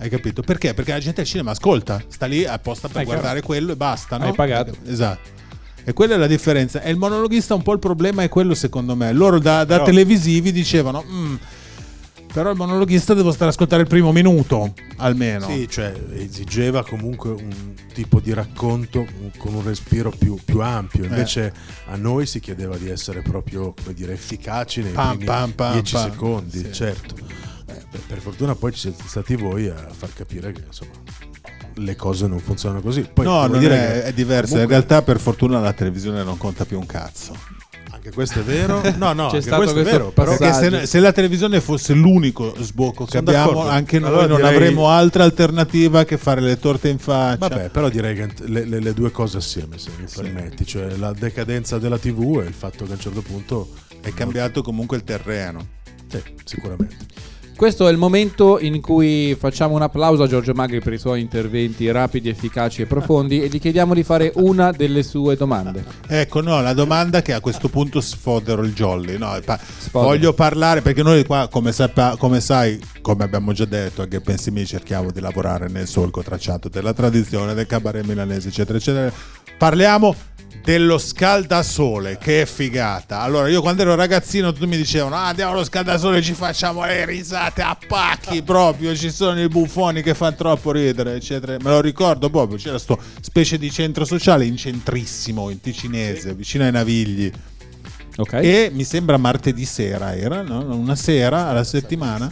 [0.00, 0.42] hai capito?
[0.42, 0.74] Perché?
[0.74, 4.16] Perché la gente al cinema ascolta, sta lì apposta per Hai guardare quello e basta,
[4.16, 4.26] no?
[4.26, 4.76] Hai pagato.
[4.86, 5.37] Esatto.
[5.88, 6.82] E quella è la differenza.
[6.82, 9.10] E il monologhista un po' il problema è quello secondo me.
[9.12, 11.34] Loro da, da Però- televisivi dicevano, "Mm,
[12.30, 15.46] però il monologhista devo stare a ascoltare il primo minuto, almeno.
[15.48, 19.06] Sì, cioè esigeva comunque un tipo di racconto
[19.38, 21.04] con un respiro più, più ampio.
[21.04, 21.54] Invece
[21.86, 25.72] a noi si chiedeva di essere proprio, come dire, efficaci nei Pam, primi pam, pam,
[25.72, 26.10] 10 pam.
[26.10, 26.72] secondi, Sì.
[26.74, 27.14] certo.
[27.66, 30.92] Eh, per, per fortuna poi ci siete stati voi a far capire che insomma
[31.78, 33.08] le cose non funzionano così.
[33.12, 34.52] Poi no, non dire è, che è diverso.
[34.52, 37.32] comunque- In realtà, per fortuna, la televisione non conta più un cazzo.
[37.90, 38.80] anche questo è vero.
[38.96, 40.10] No, no, C'è stato questo è questo vero.
[40.12, 43.70] Però Perché se, se la televisione fosse l'unico sbocco che Sono abbiamo, d'accordo.
[43.70, 47.36] anche noi Allora non direi- avremo altra alternativa che fare le torte in faccia.
[47.48, 51.12] Vabbè, però direi che le, le- le due cose assieme, se mi permetti, cioè la
[51.12, 55.02] decadenza della TV e il fatto che a un certo punto È cambiato comunque il
[55.04, 55.66] terreno.
[56.08, 56.96] Sì, sicuramente.
[57.58, 61.20] Questo è il momento in cui facciamo un applauso a Giorgio Magri per i suoi
[61.20, 65.84] interventi rapidi, efficaci e profondi e gli chiediamo di fare una delle sue domande.
[66.06, 69.18] Ecco, no, la domanda che a questo punto sfodero il jolly.
[69.18, 69.58] No, pa-
[69.90, 74.52] voglio parlare perché noi qua, come, sappa- come sai, come abbiamo già detto, anche pensi
[74.52, 79.12] mi cerchiamo di lavorare nel solco tracciato della tradizione del cabaret milanese, eccetera, eccetera.
[79.58, 80.14] Parliamo
[80.62, 83.20] dello scaldasole, che è figata.
[83.20, 87.04] Allora, io quando ero ragazzino, tutti mi dicevano: ah, andiamo allo scaldasole, ci facciamo le
[87.04, 88.94] risate a pacchi proprio.
[88.94, 91.56] Ci sono i buffoni che fanno troppo ridere, eccetera.
[91.60, 92.58] Me lo ricordo proprio.
[92.58, 97.32] C'era sto specie di centro sociale in centrissimo, in ticinese, vicino ai Navigli.
[98.16, 98.32] Ok?
[98.32, 100.74] E mi sembra martedì sera era, no?
[100.74, 102.30] una sera alla settimana.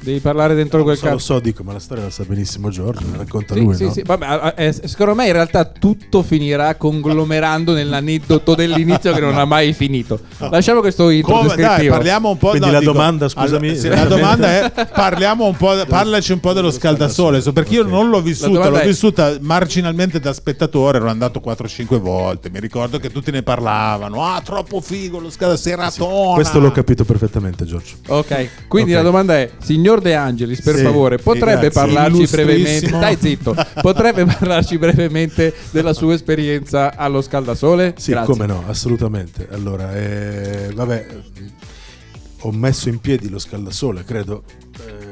[0.00, 1.24] Devi parlare dentro quel So, lo cazzo.
[1.34, 3.92] so, dico, ma la storia la sa benissimo Giorgio, la racconta Sì, lui, sì, no?
[3.92, 4.02] sì.
[4.02, 9.72] Vabbè, eh, secondo me in realtà tutto finirà conglomerando nell'aneddoto dell'inizio che non ha mai
[9.72, 10.20] finito.
[10.38, 13.80] Lasciamo questo intro Come, dai, parliamo un po' Quindi no, la dico, domanda, scusami, allora,
[13.82, 17.82] sì, la domanda è parliamo un po', parlaci un po' dello scaldasole, so, perché io
[17.82, 17.88] Ok.
[17.90, 22.98] non l'ho vissuta, l'ho è- vissuta marginalmente da spettatore, ero andato 4-5 volte, mi ricordo
[23.00, 26.34] che tutti ne parlavano, ah troppo figo lo scaldasole, seratona.
[26.34, 27.96] Questo l'ho capito perfettamente, Giorgio.
[28.06, 28.96] Ok, quindi Ok.
[28.98, 34.24] la domanda è, signor De Angelis, per Sì, favore, potrebbe parlarci brevemente, stai zitto, potrebbe
[34.26, 37.94] parlarci brevemente della sua esperienza allo scaldasole?
[37.96, 38.32] Sì, Grazie.
[38.32, 39.48] come no, assolutamente.
[39.50, 41.06] Allora, eh, vabbè,
[42.42, 44.44] ho messo in piedi lo scaldasole, credo.
[44.86, 45.07] Eh,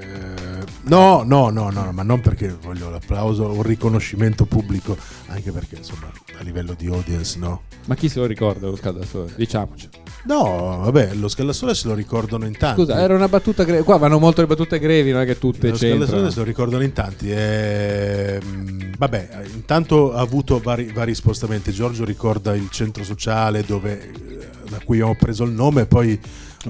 [0.87, 4.97] no, no, no, no, ma non perché voglio l'applauso o un riconoscimento pubblico,
[5.29, 7.63] anche perché insomma a livello di audience no.
[7.87, 9.33] Ma chi se lo ricorda lo scaldasole?
[9.37, 9.89] Diciamoci.
[10.27, 12.81] No, vabbè, lo Scaldasole se lo ricordano in tanti.
[12.81, 13.85] Scusa, era una battuta grevi.
[13.85, 16.31] Qua vanno molto le battute grevi, non è che tutte lo Scaldasole c'entrano.
[16.31, 17.31] se lo ricordano in tanti.
[17.31, 21.71] Ehm, vabbè, intanto ha avuto vari, vari spostamenti.
[21.71, 26.19] Giorgio ricorda il centro sociale dove, eh, da cui abbiamo preso il nome, e poi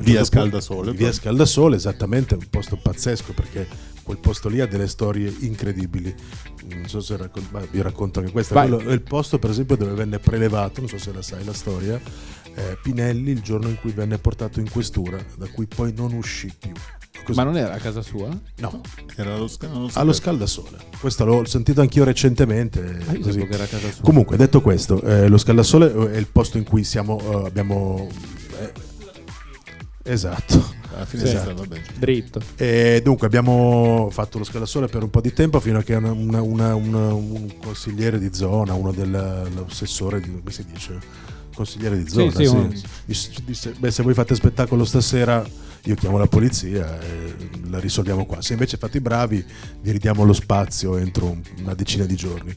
[0.01, 1.11] Via Scaldasole, Via.
[1.11, 3.67] Scaldasole, esattamente, un posto pazzesco perché
[4.07, 6.15] quel posto lì ha delle storie incredibili.
[6.69, 8.55] Non so se raccon- ma vi racconto anche questa.
[8.55, 11.53] Quello è il posto, per esempio, dove venne prelevato, non so se la sai la
[11.53, 12.01] storia,
[12.55, 16.53] eh, Pinelli il giorno in cui venne portato in questura, da cui poi non uscì
[16.57, 16.71] più.
[17.25, 17.37] Così.
[17.37, 18.29] Ma non era a casa sua?
[18.59, 18.81] No,
[19.17, 20.79] Era lo sca- non lo allo scaldasole.
[21.01, 23.01] Questo l'ho sentito anch'io recentemente.
[23.09, 24.05] Ah, io era a casa sua.
[24.05, 28.09] Comunque, detto questo, eh, lo scaldasole è il posto in cui siamo, eh, abbiamo...
[28.61, 28.73] eh,
[30.05, 30.85] esatto.
[30.97, 31.55] Alla finestra, Esatto.
[31.55, 31.81] vabbè.
[31.99, 32.41] Dritto.
[32.57, 36.11] E dunque abbiamo fatto lo scaldasole per un po' di tempo fino a che una-
[36.13, 40.99] una- una- una- un consigliere di zona, uno dell'assessore di come si dice?
[41.55, 45.45] Consigliere di zona, sì, sì, un- disse- disse, beh, se voi fate spettacolo stasera
[45.87, 47.35] io chiamo la polizia e
[47.71, 48.41] la risolviamo qua.
[48.43, 49.45] Se invece fate i bravi
[49.81, 52.55] vi ridiamo lo spazio entro un- una decina di giorni.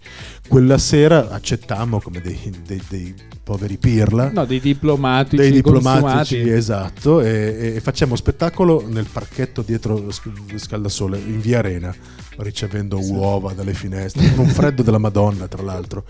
[0.48, 3.14] Quella sera accettammo come dei, dei- dei
[3.44, 6.50] poveri pirla No, dei diplomatici dei diplomatici consumati.
[6.50, 11.96] esatto e, e facciamo spettacolo nel parchetto dietro Sc- Scaldasole in via Arena
[12.38, 16.06] ricevendo uova dalle finestre con un freddo della madonna tra l'altro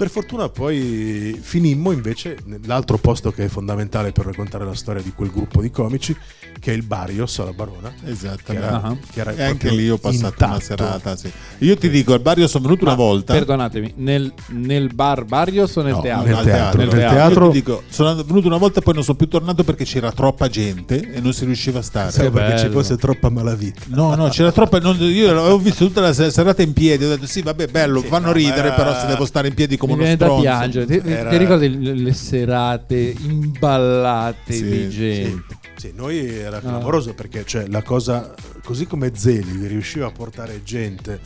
[0.00, 5.12] per fortuna poi finimmo invece nell'altro posto che è fondamentale per raccontare la storia di
[5.14, 6.16] quel gruppo di comici
[6.58, 8.66] che è il Barrios alla Barona che Esattamente.
[8.66, 8.96] era, Ah.
[9.12, 10.64] che era E anche lì ho passato una intatto.
[10.64, 11.16] serata.
[11.16, 11.30] Sì.
[11.58, 13.32] Io ti dico, al Barrio sono venuto Ma, una volta.
[13.34, 16.26] Perdonatemi, nel, nel bar Barrios o nel No, teatro?
[16.34, 17.16] nel teatro, Nel teatro.
[17.16, 17.44] teatro.
[17.44, 20.48] Io ti dico, sono venuto una volta, poi non sono più tornato perché c'era troppa
[20.48, 22.10] gente e non si riusciva a stare.
[22.10, 24.78] Sai, perché ci fosse troppa malavita No, no, c'era troppa.
[24.80, 27.04] non- io l'avevo visto tutta la se- serata in piedi.
[27.04, 29.54] Ho detto, sì, vabbè, bello, Sì, fanno no, ridere, ma- però se devo stare in
[29.54, 30.42] piedi come Mi uno viene da stronzo.
[30.42, 30.86] piangere.
[30.86, 34.88] Ti, ti- Era- ti ricordi le, serate imballate Sì, di sì.
[34.98, 35.58] gente?
[35.76, 36.60] Sì, noi era Ah.
[36.60, 41.20] clamoroso perché cioè, la cosa, così come Zeli riusciva a portare gente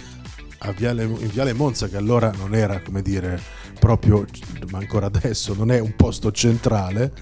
[0.58, 3.38] a Viale, in Viale Monza, che allora non era, come dire,
[3.78, 4.24] proprio,
[4.70, 7.12] ma ancora adesso, non è un posto centrale,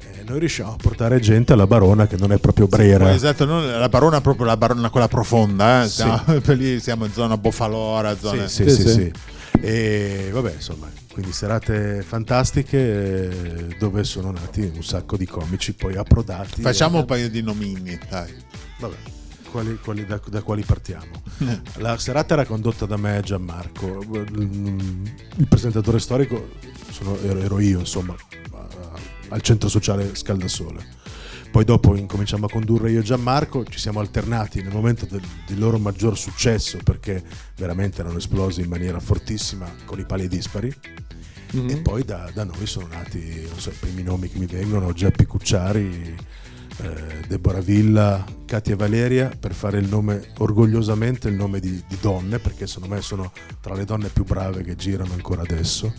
[0.00, 3.04] eh, noi riusciamo a portare gente alla Barona, che non è proprio Brera.
[3.06, 5.86] Poi, esatto, non la barona proprio la barona quella profonda, eh.
[5.88, 5.92] Sì.
[6.02, 8.92] Siamo, per lì siamo in zona Bofalora, zona Sì, sì, Sì, sì, sì.
[8.92, 9.12] sì.
[9.60, 12.78] E vabbè, insomma, quindi serate fantastiche
[13.68, 16.60] eh, dove sono nati un sacco di comici poi approdati.
[16.60, 18.34] Facciamo E- un paio di nomini, dai.
[18.78, 18.96] Vabbè,
[19.50, 21.22] quali- quali- da, da quali partiamo?
[21.76, 24.00] La serata era condotta da me e Gianmarco.
[24.00, 26.48] Il presentatore storico
[26.90, 28.14] sono- ero, ero io, insomma,
[29.28, 31.02] al centro sociale Scaldasole.
[31.54, 35.56] Poi dopo incominciamo a condurre io e Gianmarco, ci siamo alternati nel momento del, del
[35.56, 37.22] loro maggior successo perché
[37.54, 40.74] veramente erano esplosi in maniera fortissima con i pali dispari.
[41.52, 41.68] Mhm.
[41.70, 44.92] E poi da, da noi sono nati non so, i primi nomi che mi vengono,
[44.92, 46.16] Geppi Cucciari,
[46.78, 52.40] eh, Deborah Villa, Katia Valeria, per fare il nome orgogliosamente il nome di, di donne,
[52.40, 55.92] perché secondo me sono tra le donne più brave che girano ancora adesso.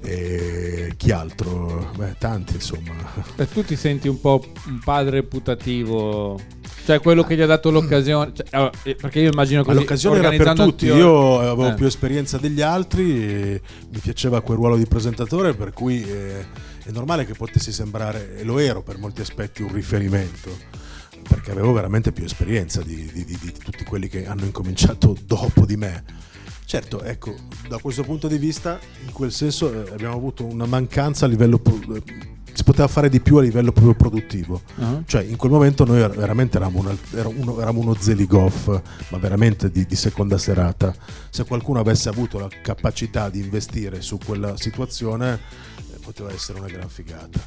[0.00, 1.90] E chi altro?
[1.96, 2.94] Beh, tanti insomma.
[3.36, 6.38] E tu ti senti un po' un padre putativo,
[6.84, 9.78] cioè quello che gli ha dato l'occasione, cioè, eh, perché io immagino Ma così.
[9.78, 11.74] l'occasione era per tutti, azioni- io avevo Eh.
[11.74, 16.40] più esperienza degli altri, mi piaceva quel ruolo di presentatore per cui eh,
[16.84, 20.56] è normale che potessi sembrare, e lo ero per molti aspetti, un riferimento,
[21.28, 25.66] perché avevo veramente più esperienza di, di- di- di tutti quelli che hanno incominciato dopo
[25.66, 26.04] di me.
[26.68, 27.34] Certo, ecco,
[27.66, 31.58] da questo punto di vista, in quel senso eh, abbiamo avuto una mancanza a livello...
[31.64, 32.02] eh,
[32.52, 34.60] si poteva fare di più a livello proprio produttivo.
[34.76, 35.00] Ah.
[35.06, 38.68] Cioè, in quel momento noi ver- veramente eravamo, una- eravamo uno Zeligoff,
[39.08, 40.94] ma veramente di, di seconda serata.
[41.30, 45.40] Se qualcuno avesse avuto la capacità di investire su quella situazione,
[45.78, 47.40] eh, poteva essere una gran figata.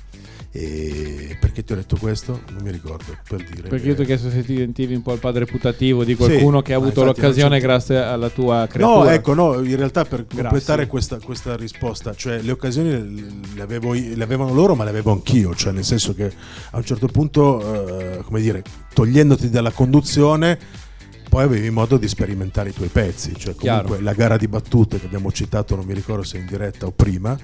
[0.54, 2.42] E perché ti ho detto questo?
[2.52, 3.70] Non mi ricordo per dire.
[3.70, 6.58] Perché io ti ho chiesto se ti sentivi un po' il padre putativo di qualcuno
[6.58, 9.14] Sì, che ha avuto l'occasione grazie alla tua No, creatura.
[9.14, 10.42] ecco, no, in realtà per Grazie.
[10.42, 15.14] completare questa, questa risposta, cioè le occasioni le, avevo le avevano loro, ma le avevo
[15.14, 16.30] anch'io, cioè nel senso che
[16.72, 18.62] a un certo punto, eh, come dire,
[18.94, 20.60] togliendoti dalla conduzione,
[21.30, 24.04] poi avevi modo di sperimentare i tuoi pezzi, cioè comunque Chiaro.
[24.04, 27.38] la gara di battute che abbiamo citato, non mi ricordo se in diretta o prima,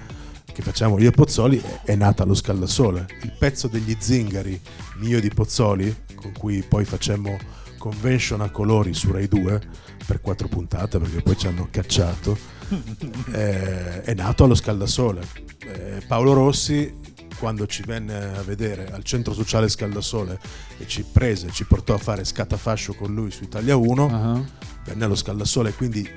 [0.52, 3.06] che facciamo io e Pozzoli, è nata allo Scaldasole.
[3.22, 4.60] Il pezzo degli zingari
[4.96, 7.36] mio di Pozzoli, con cui poi facemmo
[7.78, 9.60] convention a colori su Rai 2
[10.04, 12.36] per quattro puntate perché poi ci hanno cacciato
[13.32, 15.20] eh, è nato allo Scaldasole
[15.60, 16.92] Eh, Paolo Rossi
[17.38, 20.40] quando ci venne a vedere al centro sociale Scaldasole
[20.78, 24.42] e ci prese ci portò a fare scatafascio con lui su Italia 1 Ah.
[24.84, 26.08] venne allo Scaldasole quindi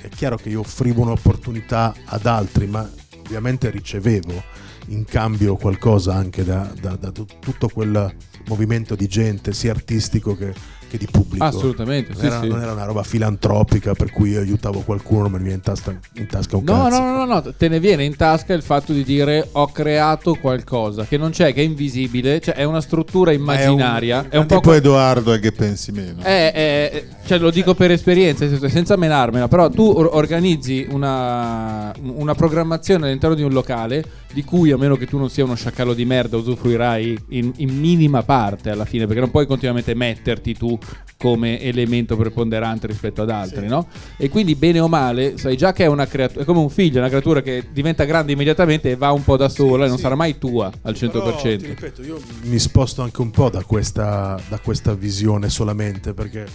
[0.00, 2.88] è chiaro che io offrivo un'opportunità ad altri ma
[3.30, 4.42] ovviamente ricevevo
[4.88, 8.12] in cambio qualcosa anche da, da- da tu- tutto quel
[8.48, 10.52] movimento di gente, sia artistico che,
[10.90, 11.44] che di pubblico.
[11.44, 12.48] Assolutamente, Non sì, era, sì.
[12.48, 15.98] non era una roba filantropica per cui io aiutavo qualcuno, ma mi viene in, tasca-
[16.14, 17.00] in tasca un No, cazzo.
[17.00, 20.34] no, no, no, no, te ne viene in tasca il fatto di dire ho creato
[20.34, 24.56] qualcosa che non c'è, che è invisibile, cioè è una struttura immaginaria, è un, po'
[24.56, 26.22] tipo co- Edoardo e che pensi meno.
[26.24, 32.34] Eh, eh, cioè lo dico per esperienza, senza menarmela, però tu or- organizzi una, una
[32.34, 35.92] programmazione all'interno di un locale di cui a meno che tu non sia uno sciacallo
[35.92, 40.78] di merda usufruirai in, in minima parte alla fine, perché non puoi continuamente metterti tu
[41.16, 43.88] come elemento preponderante rispetto ad altri, no?
[44.16, 46.98] E quindi bene o male, sai già che è una creatura, è come un figlio,
[46.98, 50.02] una creatura che diventa grande immediatamente e va un po' da sola e non sì.
[50.02, 51.10] sarà mai tua al 100%.
[51.10, 56.14] Però, ti ripeto, io mi sposto anche un po' da questa, da questa visione solamente
[56.14, 56.46] perché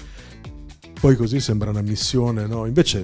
[1.00, 2.66] poi così sembra una missione, no?
[2.66, 3.04] Invece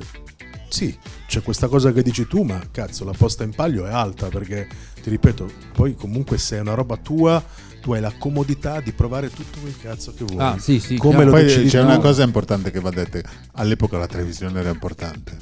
[0.67, 4.29] sì, c'è questa cosa che dici tu, ma cazzo, la posta in palio è alta
[4.29, 4.67] perché
[5.03, 7.43] ti ripeto, poi comunque se è una roba tua,
[7.81, 10.39] tu hai la comodità di provare tutto quel cazzo che vuoi.
[10.41, 11.29] Ah, sì, sì, Come chiaro.
[11.29, 11.85] lo Poi decidi c'è tu.
[11.85, 13.19] una cosa importante che va detta.
[13.53, 15.35] All'epoca la televisione era importante.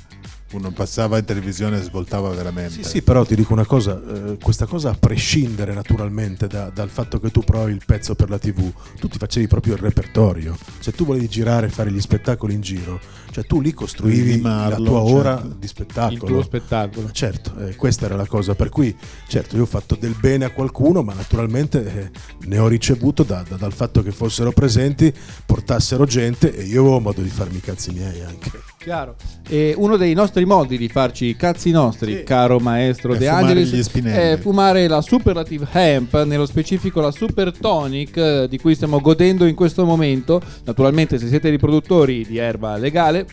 [0.52, 2.82] Uno passava in televisione e svoltava veramente.
[2.82, 6.90] Sì, sì, però ti dico una cosa, eh, questa cosa a prescindere naturalmente da- dal
[6.90, 10.58] fatto che tu provi il pezzo per la tv, tu ti facevi proprio il repertorio,
[10.80, 14.78] se tu volevi girare e fare gli spettacoli in giro, cioè tu lì costruivi Rimarlo,
[14.84, 15.48] la tua ora certo.
[15.50, 16.26] di il spettacolo.
[16.26, 17.12] tuo spettacolo.
[17.12, 18.96] Certo, eh, questa era la cosa, per cui
[19.28, 22.12] certo io ho fatto del bene a qualcuno, ma naturalmente eh,
[22.48, 25.14] ne ho ricevuto da- da- dal fatto che fossero presenti,
[25.46, 28.52] portassero gente e io avevo modo di farmi i cazzi miei anche.
[28.82, 29.16] Chiaro.
[29.50, 32.24] E uno dei nostri modi di farci i cazzi nostri, Sì.
[32.24, 38.16] caro maestro È De Angelis, è fumare la Superlative Hemp, nello specifico la Super Tonic,
[38.16, 40.42] eh, di cui stiamo godendo in questo momento.
[40.64, 43.26] Naturalmente, se siete riproduttori di erba legale,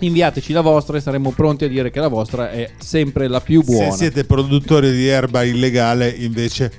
[0.00, 3.62] inviateci la vostra e saremo pronti a dire che la vostra è sempre la più
[3.62, 3.90] buona.
[3.92, 6.70] Se siete produttori di erba illegale, invece,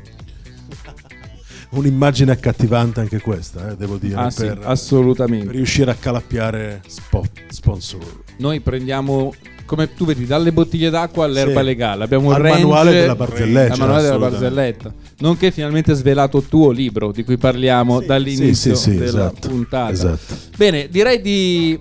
[1.75, 5.51] Un'immagine accattivante anche questa, eh, devo dire, Ah, sì, per, per assolutamente.
[5.51, 8.21] riuscire a calappiare spot, sponsor.
[8.37, 9.33] Noi prendiamo,
[9.65, 11.65] come tu vedi, dalle bottiglie d'acqua all'erba Sì.
[11.65, 12.03] legale.
[12.03, 13.73] Abbiamo il manuale della barzelletta.
[13.73, 14.93] al manuale della barzelletta.
[15.19, 19.47] Nonché finalmente svelato il tuo libro di cui parliamo Sì, dall'inizio sì, sì, della esatto,
[19.47, 19.91] puntata.
[19.91, 20.35] esatto.
[20.55, 21.79] Bene, direi di...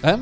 [0.00, 0.18] Eh?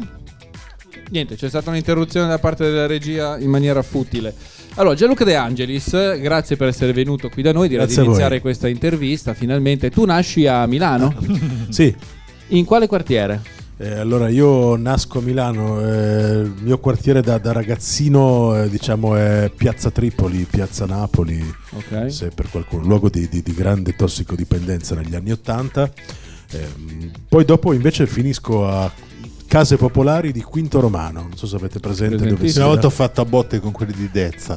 [1.10, 4.34] Niente, c'è stata un'interruzione da parte della regia in maniera futile.
[4.74, 7.68] Allora, Gianluca De Angelis, grazie per essere venuto qui da noi.
[7.68, 9.90] Direi Grazie di iniziare questa intervista finalmente.
[9.90, 11.14] Tu nasci a Milano?
[11.68, 11.94] Sì,
[12.48, 13.42] In quale quartiere?
[13.76, 19.16] eh, allora io nasco a Milano, eh, il mio quartiere da, da ragazzino eh, diciamo
[19.16, 22.10] è Piazza Tripoli, Piazza Napoli, Ok.
[22.12, 25.90] se per qualcuno, luogo di, di- di grande tossicodipendenza negli anni Ottanta.
[26.52, 28.90] Ehm, poi dopo invece finisco a
[29.50, 32.64] Case Popolari di Quinto Romano, non so se avete presente dove Presentissimo.
[32.66, 34.56] una volta ho fatto a botte con quelli di Dezza,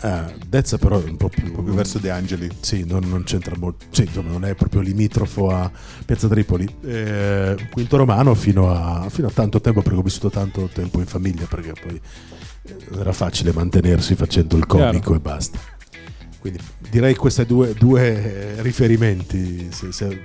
[0.00, 2.50] Ah, Dezza però è un po' più, proprio verso De Angeli.
[2.58, 5.70] Sì, non, non c'entra molto, sì, insomma, non è proprio limitrofo a
[6.04, 6.66] Piazza Tripoli.
[6.82, 11.06] Eh, Quinto Romano fino a, fino a tanto tempo, perché ho vissuto tanto tempo in
[11.06, 12.00] famiglia, perché poi
[12.64, 15.14] eh, era facile mantenersi facendo il comico Chiaro.
[15.14, 15.58] e basta.
[16.40, 16.58] Quindi
[16.90, 20.20] direi questi due, due riferimenti, se, se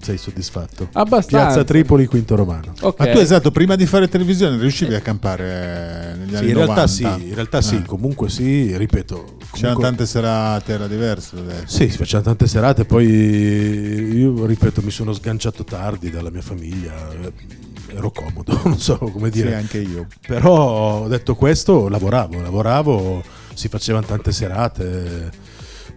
[0.00, 0.88] sei soddisfatto.
[0.92, 1.46] Abbastanza.
[1.46, 2.72] Piazza Tripoli, Quinto Romano.
[2.80, 2.98] Ok.
[2.98, 6.54] Ma tu esatto, prima di fare televisione riuscivi a campare eh, negli Sì, anni in
[6.54, 6.86] realtà 90?
[6.86, 7.82] sì, in realtà sì, Ah.
[7.86, 9.36] comunque sì, ripeto.
[9.52, 11.64] C'erano comunque- tante serate, era diverso adesso.
[11.66, 16.92] Sì, si facevano tante serate, poi io ripeto, mi sono sganciato tardi dalla mia famiglia,
[17.20, 17.32] eh,
[17.94, 19.54] ero comodo, non so come Sì, dire.
[19.54, 20.06] anche io.
[20.26, 23.22] Però detto questo, lavoravo, lavoravo,
[23.54, 25.46] si facevano tante serate.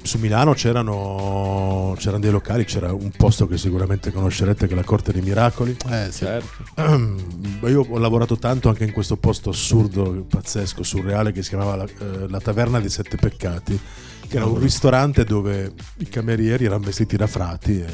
[0.03, 4.83] Su Milano c'erano, c'erano dei locali, c'era un posto che sicuramente conoscerete che è la
[4.83, 5.77] Corte dei Miracoli.
[5.89, 6.25] Eh, sì.
[6.25, 7.67] Certo.
[7.67, 11.85] Io ho lavorato tanto anche in questo posto assurdo, pazzesco, surreale che si chiamava la,
[11.85, 13.79] eh, la Taverna dei Sette Peccati,
[14.27, 17.85] che era un ristorante dove i camerieri erano vestiti da frati e,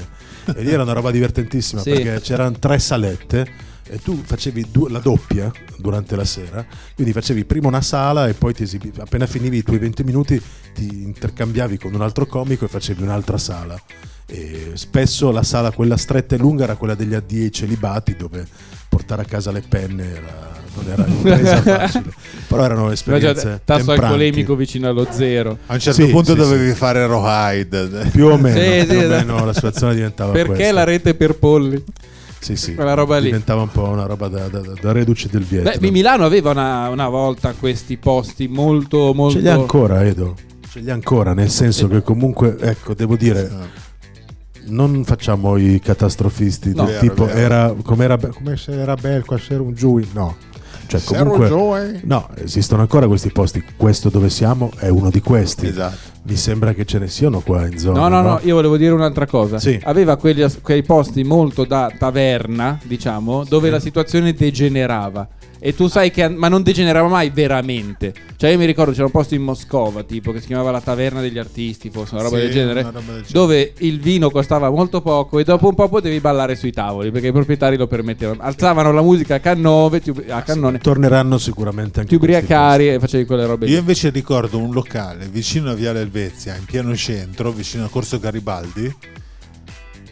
[0.56, 1.92] e lì era una roba divertentissima Sì.
[1.92, 7.46] perché c'erano tre salette e tu facevi due- la doppia durante la sera, quindi facevi
[7.46, 10.42] prima una sala e poi ti esibivi, appena finivi i tuoi 20 minuti
[10.74, 13.80] ti intercambiavi con un altro comico e facevi un'altra sala.
[14.30, 18.46] E spesso la sala, quella stretta e lunga, era quella degli addii ai celibati dove
[18.90, 22.12] portare a casa le penne era- non era impresa facile.
[22.48, 25.58] Però erano esperienze tasso alcolemico vicino allo zero.
[25.68, 28.10] A un certo Sì, punto sì, dovevi fare Rawhide.
[28.12, 30.74] Più o meno, Sì, sì, più o meno la situazione diventava Perché questa.
[30.74, 31.84] la rete per polli?
[32.56, 32.76] Sì, sì.
[32.76, 33.26] quella roba lì.
[33.26, 35.78] Diventava un po' una roba da, da, da reduce del Vietnam.
[35.80, 39.36] Beh, Milano aveva una, una volta questi posti molto, molto...
[39.38, 40.36] Ce li ha ancora, Edo.
[40.70, 43.50] Ce li ha ancora, nel senso che comunque, ecco, devo dire,
[44.68, 46.84] non facciamo i catastrofisti No.
[46.86, 47.38] del Vero, tipo vero.
[47.38, 50.36] era come era come se era bello qua c'era un giù no
[50.88, 52.00] cioè comunque Joy.
[52.04, 55.96] no esistono ancora questi posti questo dove siamo è uno di questi Esatto.
[56.28, 58.00] Mi sembra che ce ne siano qua in zona.
[58.02, 59.60] No, no, no, io volevo dire un'altra cosa.
[59.60, 59.80] Sì.
[59.84, 65.26] Aveva quegli quei posti molto da taverna, diciamo, dove la situazione degenerava.
[65.60, 66.28] E tu sai che.
[66.30, 68.14] Ma non degenerava mai veramente.
[68.38, 71.22] Cioè, io mi ricordo c'era un posto in Moscova, tipo, che si chiamava la taverna
[71.22, 72.80] degli artisti, forse una roba Sì, del genere.
[72.82, 73.32] una roba del genere.
[73.32, 77.28] Dove il vino costava molto poco e dopo un po' potevi ballare sui tavoli perché
[77.28, 78.42] i proprietari lo permettevano.
[78.42, 83.00] Alzavano la musica a cannove, ti a cannone, Torneranno sicuramente anche ti questi ubriacavi e
[83.00, 83.66] facevi quelle robe.
[83.66, 83.72] lì.
[83.72, 88.20] Io invece ricordo un locale vicino a Viale Elvezia, in pieno centro, vicino a Corso
[88.20, 88.94] Garibaldi,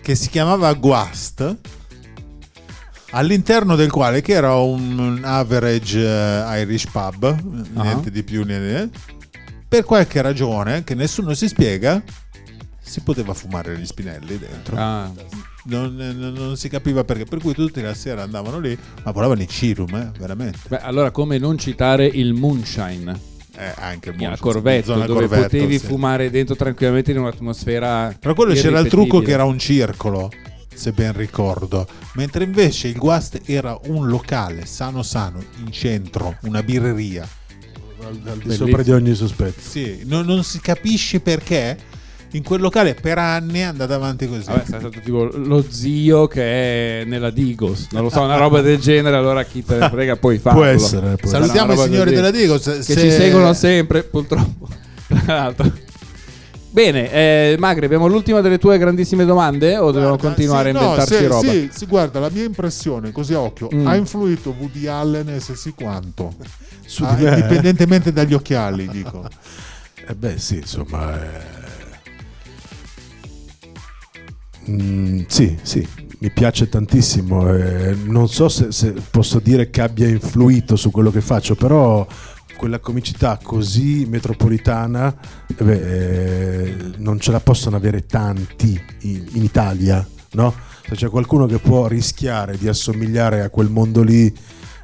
[0.02, 1.58] che si chiamava Guast,
[3.12, 7.38] all'interno del quale, che era un, average eh, Irish pub,
[7.74, 9.14] niente di più, niente
[9.68, 12.02] per qualche ragione che nessuno si spiega,
[12.82, 14.76] si poteva fumare gli spinelli dentro.
[14.78, 15.12] Ah.
[15.66, 19.42] Non, non- non si capiva perché, per cui tutti la sera andavano lì, ma volavano
[19.42, 20.60] i cirum, eh, veramente.
[20.68, 23.34] Beh, allora come non citare il moonshine?
[23.58, 25.86] Eh, anche il Monza, Corvetto, zona dove Corvetto, potevi sì.
[25.86, 28.16] fumare dentro tranquillamente in un'atmosfera.
[28.20, 30.30] Però quello c'era il trucco che era un circolo,
[30.76, 31.88] se ben ricordo.
[32.14, 37.28] Mentre invece il Guast era un locale sano sano, in centro, una birreria.
[38.06, 39.60] Al, al di sopra di ogni sospetto.
[39.68, 41.78] Sì, non, non si capisce perché
[42.32, 44.44] in quel locale per anni è andata avanti così.
[44.46, 48.62] Vabbè, è stato tipo lo zio che è nella Digos, non lo so, una roba
[48.62, 49.16] del genere.
[49.16, 50.60] Allora chi te ne frega, puoi farlo.
[50.60, 51.16] Può essere.
[51.16, 52.60] Può Salutiamo i signori del della Digo.
[52.60, 54.68] se- che se- ci seguono sempre, purtroppo.
[55.08, 55.72] Tra l'altro.
[56.76, 60.80] Bene, eh, Magri, abbiamo l'ultima delle tue grandissime domande o dobbiamo Guarda, continuare sì, a
[60.82, 61.50] no, inventarci sì, roba?
[61.50, 63.88] Sì, sì, guarda, la mia impressione, così a occhio, Mm.
[63.88, 66.34] ha influito Woody Allen e se sì quanto?
[66.86, 69.24] Su Ah, me- indipendentemente dagli occhiali, dico.
[70.08, 71.16] Eh beh, sì, insomma.
[71.16, 71.64] eh.
[74.70, 75.88] Mm, sì, sì,
[76.20, 77.56] mi piace tantissimo.
[77.56, 82.06] eh, non so se, se posso dire che abbia influito su quello che faccio, però
[82.56, 85.16] quella comicità così metropolitana
[85.56, 90.54] eh beh, eh, non ce la possono avere tanti in, in Italia, no?
[90.88, 94.32] Se c'è qualcuno che può rischiare di assomigliare a quel mondo lì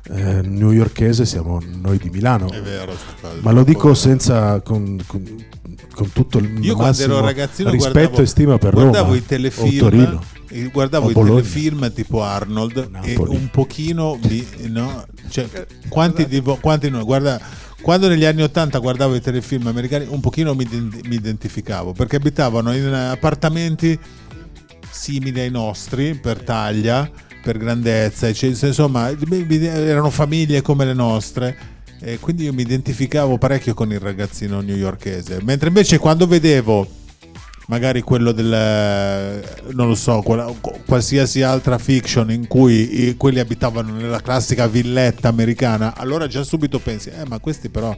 [0.10, 2.50] eh, newyorkese, siamo noi di Milano.
[2.50, 2.94] È vero.
[3.42, 5.46] Ma lo dico senza con, con-
[5.94, 9.18] con tutto il Io quando massimo ero ragazzino rispetto guardavo, e stima per guardavo Roma
[9.18, 10.24] i telefilm, o Torino.
[10.50, 11.42] e guardavo i Bologna.
[11.42, 13.14] telefilm tipo Arnold Napoli.
[13.14, 15.06] e un pochino mi, no?
[15.30, 15.48] Cioè,
[15.90, 17.04] quanti, di quanti no?
[17.04, 17.40] Guarda,
[17.82, 22.74] quando negli anni 80 guardavo i telefilm americani un pochino mi, mi identificavo perché abitavano
[22.76, 23.98] in appartamenti
[24.90, 27.10] simili ai nostri per taglia,
[27.42, 28.68] per grandezza, eccetera.
[28.68, 31.58] insomma erano famiglie come le nostre.
[32.04, 35.40] E quindi io mi identificavo parecchio con il ragazzino newyorkese.
[35.44, 36.88] Mentre invece quando vedevo
[37.68, 39.42] magari quello del
[39.72, 40.52] non lo so, quella-
[40.86, 46.80] qualsiasi altra fiction in cui i- quelli abitavano nella classica villetta americana, allora già subito
[46.80, 47.96] pensi, eh, ma questi però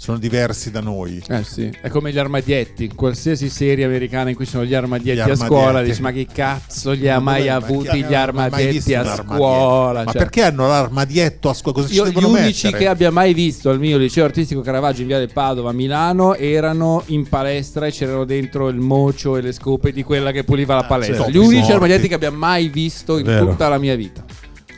[0.00, 1.20] sono diversi da noi.
[1.28, 2.84] Eh sì, è come gli armadietti.
[2.84, 5.46] In qualsiasi serie americana in cui ci sono gli armadietti, Gli a armadietti.
[5.48, 10.04] scuola, dici: Ma che cazzo li ha mai avuti gli armadietti a scuola?
[10.04, 11.78] Ma Cioè, perché hanno l'armadietto a scuola?
[11.78, 12.84] Cosa ci Io, gli devono unici mettere?
[12.84, 16.36] che abbia mai visto al mio liceo artistico Caravaggio in via del Padova a Milano
[16.36, 20.76] erano in palestra e c'erano dentro il mocio e le scope di quella che puliva
[20.76, 21.24] la palestra.
[21.24, 23.48] certo, Gli unici armadietti che abbia mai visto in Vero.
[23.48, 24.24] tutta la mia vita.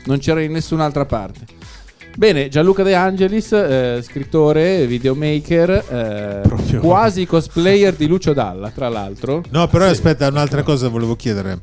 [0.05, 1.59] Non c'era in nessun'altra parte.
[2.17, 9.43] Bene, Gianluca De Angelis, eh, scrittore, videomaker, eh, quasi cosplayer di Lucio Dalla, tra l'altro.
[9.49, 11.59] No, però aspetta, un'altra cosa volevo chiedere.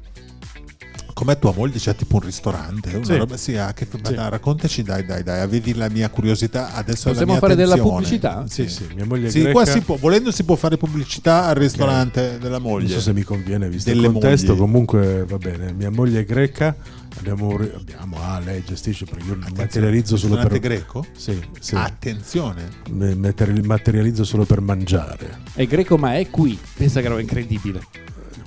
[1.18, 1.78] Com'è tua moglie?
[1.78, 2.94] C'è tipo un ristorante?
[2.94, 3.16] Una Sì.
[3.16, 3.36] roba?
[3.36, 4.14] Sì, ah, che, Sì.
[4.14, 7.96] dai, raccontaci, dai, dai, dai, avevi la mia curiosità, adesso Possiamo mia fare della attenzione.
[7.96, 8.44] pubblicità?
[8.48, 9.52] Sì, sì, mia moglie Sì, greca.
[9.52, 12.86] qua si può, volendo si può fare pubblicità al ristorante della moglie.
[12.86, 14.58] Non so se mi conviene visto Delle il contesto, mogli.
[14.60, 15.72] comunque va bene.
[15.72, 16.76] Mia moglie è greca,
[17.16, 21.04] abbiamo, abbiamo ah, lei gestisce perché io materializzo solo per ristorante greco?
[21.16, 21.74] Sì, sì.
[21.74, 22.68] Attenzione.
[22.90, 25.38] Materializzo solo per mangiare.
[25.52, 26.56] È greco ma è qui.
[26.76, 27.80] Pensa che roba incredibile.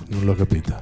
[0.08, 0.82] Non l'ho capita.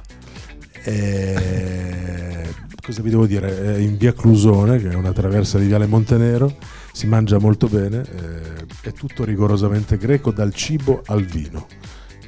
[0.82, 2.48] Eh,
[2.82, 3.76] cosa vi devo dire?
[3.76, 6.56] Eh, in via Clusone, che è una traversa di Viale Montenero,
[6.92, 11.66] si mangia molto bene, eh, è tutto rigorosamente greco, dal cibo al vino.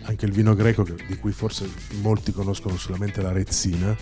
[0.04, 1.68] Anche il vino greco, di cui forse
[2.00, 3.96] molti conoscono solamente la rezzina,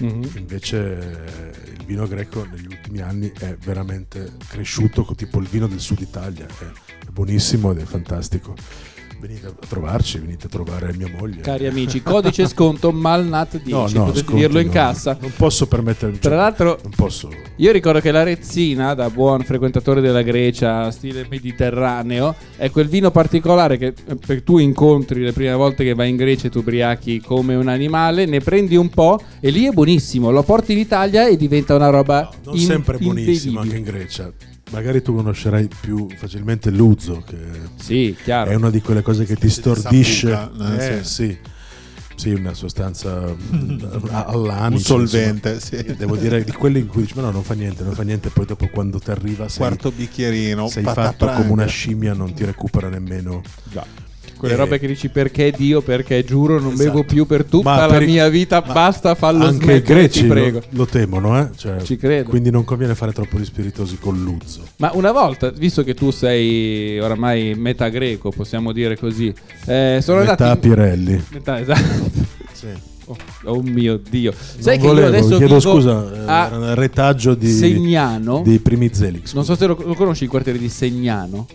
[0.00, 0.30] Mhm.
[0.36, 1.26] invece
[1.76, 6.46] il vino greco negli ultimi anni è veramente cresciuto, tipo il vino del sud Italia,
[6.46, 8.54] è, è buonissimo ed è fantastico.
[9.20, 11.40] Venite a trovarci, venite a trovare mia moglie.
[11.40, 14.72] Cari amici, codice sconto Malnat10, No, no, potete sconti dirlo in no.
[14.72, 15.18] cassa.
[15.20, 16.18] Non posso permettermi.
[16.20, 17.28] Tra l'altro, non posso.
[17.56, 23.10] io ricordo che la rezzina, da buon frequentatore della Grecia, stile mediterraneo, è quel vino
[23.10, 26.60] particolare che eh, per tu incontri le prime volte che vai in Grecia e tu
[26.60, 30.78] ubriachi come un animale, ne prendi un po' e lì è buonissimo, lo porti in
[30.78, 34.32] Italia e diventa una roba Non in- sempre buonissimo anche in Grecia.
[34.70, 37.36] Magari tu conoscerai più facilmente l'uzo, che
[37.76, 38.50] Sì, chiaro.
[38.50, 40.30] è una di quelle cose che ti stordisce.
[40.30, 41.36] sambuca, eh, Eh, sì.
[42.16, 42.30] sì.
[42.32, 43.34] Una sostanza
[44.10, 44.92] all'anice.
[44.92, 45.82] Un solvente, insomma.
[45.82, 45.94] sì.
[45.96, 48.28] Devo dire di quelli in cui dici, ma no, non fa niente, non fa niente,
[48.30, 50.68] poi dopo quando ti arriva sei, Quarto bicchierino.
[50.68, 53.42] sei fatto come una scimmia, non ti recupera nemmeno.
[53.70, 53.84] Già.
[54.38, 56.88] Quelle Eh, robe che dici perché Dio, perché giuro non Esatto.
[56.90, 59.58] bevo più per tutta Ma la per i- mia vita, ma basta fallo Anche i
[59.64, 60.62] smettere, greci ti lo, prego.
[60.70, 61.48] lo temono, eh?
[61.56, 62.30] Cioè, Ci credo.
[62.30, 64.60] Quindi non conviene fare troppo gli spiritosi con l'uzzo.
[64.76, 69.34] Ma una volta, visto che tu sei oramai metà greco, possiamo dire così,
[69.66, 70.68] eh, sono Metà andati...
[70.68, 71.24] Pirelli.
[71.32, 72.10] Metà, esatto.
[72.52, 72.66] Sì.
[73.06, 74.32] Oh, oh mio Dio.
[74.32, 78.42] Non Sai che volevo, io adesso chiedo scusa, eh, era un retaggio di, Segnano.
[78.44, 79.32] dei primi Zelix.
[79.32, 81.46] Non so se lo, lo conosci il quartiere di Segnano.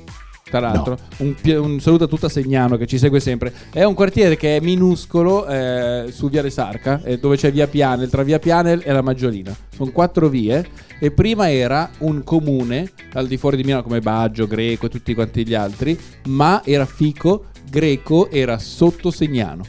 [0.54, 3.52] Tra l'altro, un, pi- un saluto a tutta Segnano che ci segue sempre.
[3.72, 8.08] È un quartiere che è minuscolo eh, su Viale Sarca, eh, dove c'è Via Pianel,
[8.08, 9.56] tra Via Pianel e la Maggiolina.
[9.76, 10.64] Sono quattro vie.
[11.00, 15.16] E prima era un comune al di fuori di Milano come Baggio, Greco e tutti
[15.16, 19.64] quanti gli altri, ma era fico, Greco era sotto Segnano.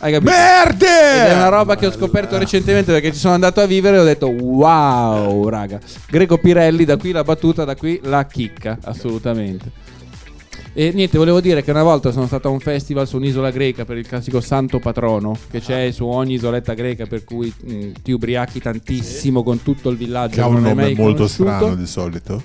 [0.00, 0.30] Hai capito?
[0.30, 0.86] Merde!
[0.86, 4.00] Ed è una roba che ho scoperto recentemente perché ci sono andato a vivere e
[4.00, 5.80] ho detto wow, raga.
[6.08, 9.86] Greco Pirelli, da qui la battuta, da qui la chicca, assolutamente.
[10.72, 13.84] E niente, volevo dire che una volta sono stato a un festival su un'isola greca
[13.84, 18.12] per il classico santo patrono che c'è su ogni isoletta greca per cui mh, ti
[18.12, 20.36] ubriachi tantissimo con tutto il villaggio.
[20.36, 21.26] Che ha un nome molto conosciuto.
[21.26, 22.42] strano di solito.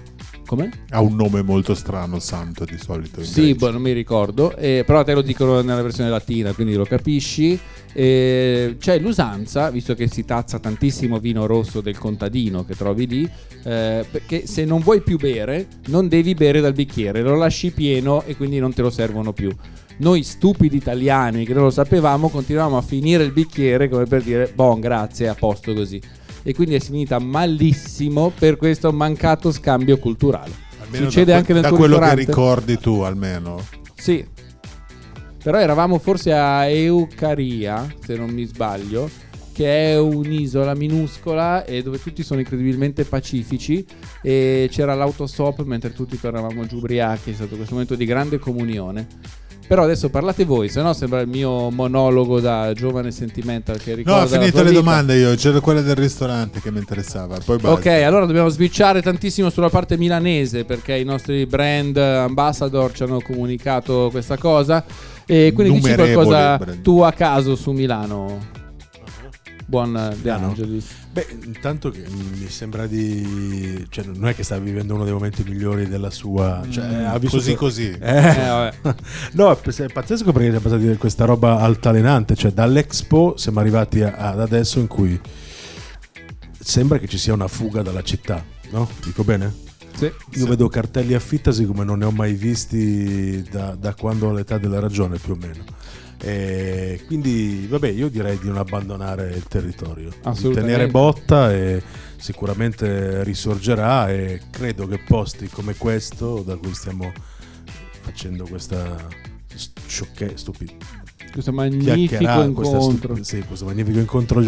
[0.53, 0.69] Come?
[0.91, 3.23] Ha un nome molto strano, santo di solito.
[3.23, 6.85] Sì, boh, non mi ricordo, eh, però te lo dicono nella versione latina, quindi lo
[6.85, 7.59] capisci.
[7.91, 13.23] Eh, c'è l'usanza, visto che si tazza tantissimo vino rosso del contadino che trovi lì,
[13.63, 18.21] eh, perché se non vuoi più bere, non devi bere dal bicchiere, lo lasci pieno
[18.21, 19.49] e quindi non te lo servono più.
[19.97, 24.51] Noi stupidi italiani che non lo sapevamo, continuavamo a finire il bicchiere come per dire,
[24.53, 25.99] bon, grazie, a posto così.
[26.43, 30.51] E quindi è finita malissimo per questo mancato scambio culturale.
[30.81, 32.25] Almeno Succede da, anche nel da tuo quello ristorante?
[32.25, 33.65] che ricordi tu, almeno.
[33.95, 34.25] Sì.
[35.41, 39.09] Però eravamo forse a Eucaria, se non mi sbaglio,
[39.53, 43.85] che è un'isola minuscola e dove tutti sono incredibilmente pacifici
[44.21, 49.07] e c'era l'autostop mentre tutti tornavamo giù ubriachi, è stato questo momento di grande comunione.
[49.65, 53.95] Però adesso parlate voi, se no sembra il mio monologo da giovane sentimental che No,
[53.95, 54.81] ricorda ho la finito le vita.
[54.81, 55.35] domande io.
[55.35, 57.37] C'era quella del ristorante che mi interessava.
[57.43, 57.71] Poi basta.
[57.71, 63.21] Ok, allora dobbiamo switchare tantissimo sulla parte milanese perché i nostri brand ambassador ci hanno
[63.21, 64.83] comunicato questa cosa.
[65.25, 66.81] E quindi dici qualcosa brand.
[66.81, 68.39] tu a caso su Milano.
[69.65, 70.47] Buon eh, De Milano?
[70.47, 71.01] Angelis.
[71.13, 73.85] Beh, intanto che mi sembra di...
[73.87, 76.63] Cioè, non è che sta vivendo uno dei momenti migliori della sua...
[76.67, 77.89] Cioè, ha vissuto- Così così.
[77.99, 78.95] Eh, vabbè.
[79.33, 84.79] No, è pazzesco perché passata di questa roba altalenante, cioè dall'Expo siamo arrivati ad adesso
[84.79, 85.19] in cui
[86.59, 88.89] sembra che ci sia una fuga dalla città, no?
[89.03, 89.53] Dico bene?
[89.95, 90.11] Sì.
[90.39, 94.57] Io vedo cartelli affittasi come non ne ho mai visti da, da quando ho l'età
[94.57, 95.63] della ragione più o meno.
[96.25, 101.83] E quindi, vabbè, io direi di non abbandonare il territorio, di tenere botta e
[102.15, 107.11] sicuramente risorgerà e credo che posti come questo, da cui stiamo
[108.01, 108.95] facendo questa
[109.85, 110.71] sciocchezza, stupida,
[111.29, 113.15] Questo magnifico questa incontro.
[113.15, 114.41] stu- sì, questo magnifico incontro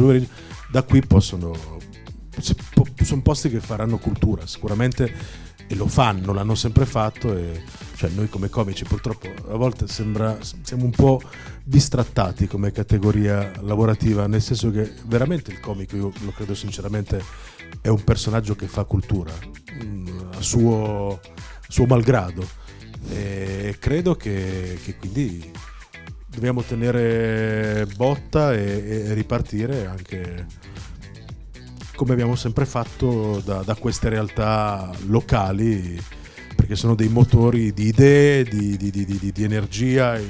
[0.71, 1.53] da qui possono
[3.01, 5.11] sono posti che faranno cultura sicuramente
[5.67, 7.63] e lo fanno, l'hanno sempre fatto e
[7.95, 11.21] cioè noi come comici purtroppo a volte sembra siamo un po'
[11.63, 17.23] distrattati come categoria lavorativa, nel senso che veramente il comico, io lo credo sinceramente,
[17.81, 19.33] è un personaggio che fa cultura
[19.83, 20.07] mm,
[20.37, 21.19] a suo,
[21.67, 22.47] suo malgrado.
[23.09, 25.51] E credo che, che quindi
[26.27, 30.45] dobbiamo tenere botta e, e ripartire anche
[31.95, 35.99] come abbiamo sempre fatto da, da queste realtà locali
[36.55, 40.25] perché sono dei motori di idee, di, di- di- di- di energia e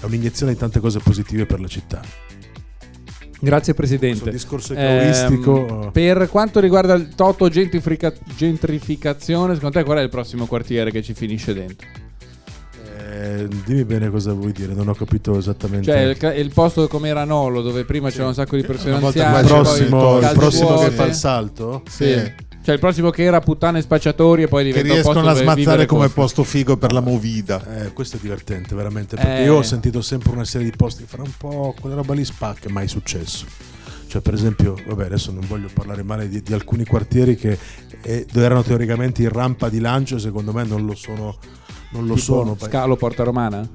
[0.00, 2.00] è un'iniezione di tante cose positive per la città.
[3.42, 4.30] Grazie Presidente.
[4.30, 10.44] discorso egoistico per quanto riguarda il Toto gentrifica- gentrificazione, secondo te qual è il prossimo
[10.46, 11.86] quartiere che ci finisce dentro?
[13.10, 15.86] Eh, dimmi bene cosa vuoi dire, non ho capito esattamente.
[16.16, 19.40] Cioè il, il posto come era Nolo, dove prima c'era un sacco di persone anziane,
[19.40, 21.82] il prossimo, il prossimo che fa il salto?
[21.88, 22.48] Sì.
[22.62, 25.54] Cioè il prossimo che era puttane e spacciatori e poi Che diventa posto riescono a
[25.54, 26.20] smazzare come costa.
[26.20, 27.84] posto figo per la movida.
[27.86, 29.44] Eh, questo è divertente veramente perché Eh.
[29.44, 32.68] io ho sentito sempre una serie di posti fra un po' quella roba lì spacca
[32.68, 33.46] è mai successo
[34.08, 37.56] cioè per esempio vabbè adesso non voglio parlare male di, di alcuni quartieri che
[38.02, 41.36] eh, erano teoricamente in rampa di lancio secondo me non lo sono
[41.90, 43.68] non lo Tipo sono Scalo Porta Romana?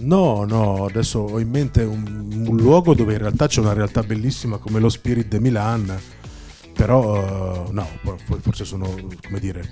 [0.00, 4.02] no no adesso ho in mente un, un luogo dove in realtà c'è una realtà
[4.02, 6.00] bellissima come lo Spirit de Milan
[6.72, 7.16] però
[7.66, 7.88] eh, no,
[8.40, 8.88] forse sono,
[9.24, 9.68] come dire,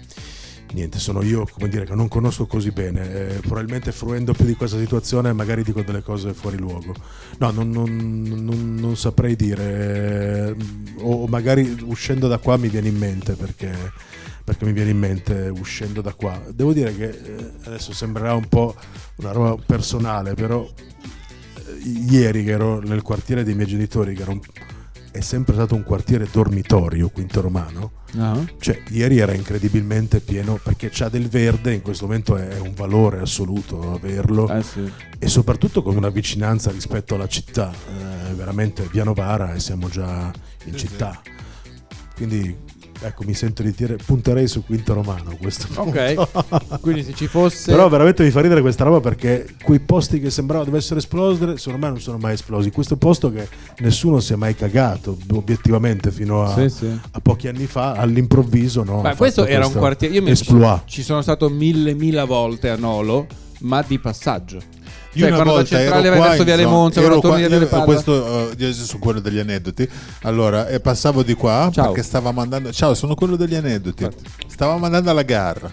[0.73, 4.57] niente, sono io come dire, che non conosco così bene, eh, probabilmente fruendo più di
[4.57, 6.93] questa situazione magari dico delle cose fuori luogo.
[7.39, 10.57] No, non, non- non- non saprei dire, eh,
[11.03, 13.73] o magari uscendo da qua mi viene in mente perché,
[14.47, 16.41] perché mi viene in mente uscendo da qua.
[16.55, 18.77] Devo dire che eh, adesso sembrerà un po'
[19.17, 24.31] una roba personale, però eh, ieri che ero nel quartiere dei miei genitori, che era
[24.31, 24.41] un-
[25.11, 28.39] è sempre stato un quartiere dormitorio, Quinto Romano, Ah.
[28.61, 33.19] cioè, ieri era incredibilmente pieno perché c'ha del verde, in questo momento è un valore
[33.21, 34.89] assoluto averlo Eh sì.
[35.19, 40.31] e soprattutto con una vicinanza rispetto alla città, eh, veramente via Novara e siamo già
[40.67, 41.21] in Sì, città.
[42.15, 42.55] Quindi
[43.07, 46.15] ecco, mi sento di dire punterei su Quinto Romano a questo Ok.
[46.15, 46.79] punto.
[46.81, 47.71] Quindi se ci fosse...
[47.71, 51.85] Però veramente mi fa ridere questa roba perché quei posti che sembrava dovessero esplodere, secondo
[51.87, 52.71] me non sono mai esplosi.
[52.71, 53.49] Questo posto che
[53.79, 57.01] nessuno si è mai cagato, obiettivamente, fino a, Sì, sì.
[57.11, 59.01] a pochi anni fa, all'improvviso no.
[59.01, 60.15] Beh, ha questo era un quartiere.
[60.15, 60.83] Io mi exploit.
[60.87, 63.27] ci sono stato mille, mille volte a Nolo,
[63.61, 64.61] ma di passaggio.
[65.17, 68.55] Io Cioè, una volta centrale ero qua verso Viale Monza, ero qua- io- questo eh,
[68.59, 69.89] io sono quello degli aneddoti.
[70.23, 71.87] Allora, e passavo di qua Ciao.
[71.87, 74.05] perché stava mandando Ciao, sono quello degli aneddoti.
[74.05, 74.25] Infatti.
[74.49, 75.71] Stava mandando alla gara.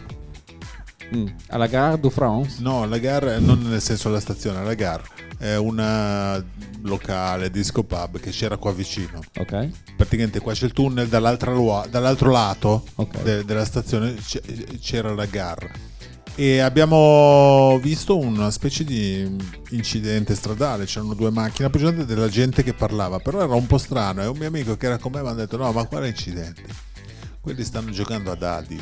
[1.16, 1.28] Mm.
[1.50, 2.56] Alla Gare du France.
[2.60, 5.04] No, la gara non nel senso la stazione, la gara
[5.38, 6.44] è una
[6.84, 9.20] locale disco pub che c'era qua vicino.
[9.38, 9.70] Ok.
[9.98, 13.22] Praticamente qua c'è il tunnel dall'altro, lato Ok.
[13.22, 14.16] de- della stazione
[14.82, 15.70] c'era la gara.
[16.36, 19.38] E abbiamo visto una specie di
[19.70, 24.24] incidente stradale, c'erano due macchine appoggiate della gente che parlava, però era un po' strano
[24.24, 26.64] e un mio amico che era con me mi ha detto no ma quale incidente?
[27.40, 28.82] Quelli stanno giocando a dadi.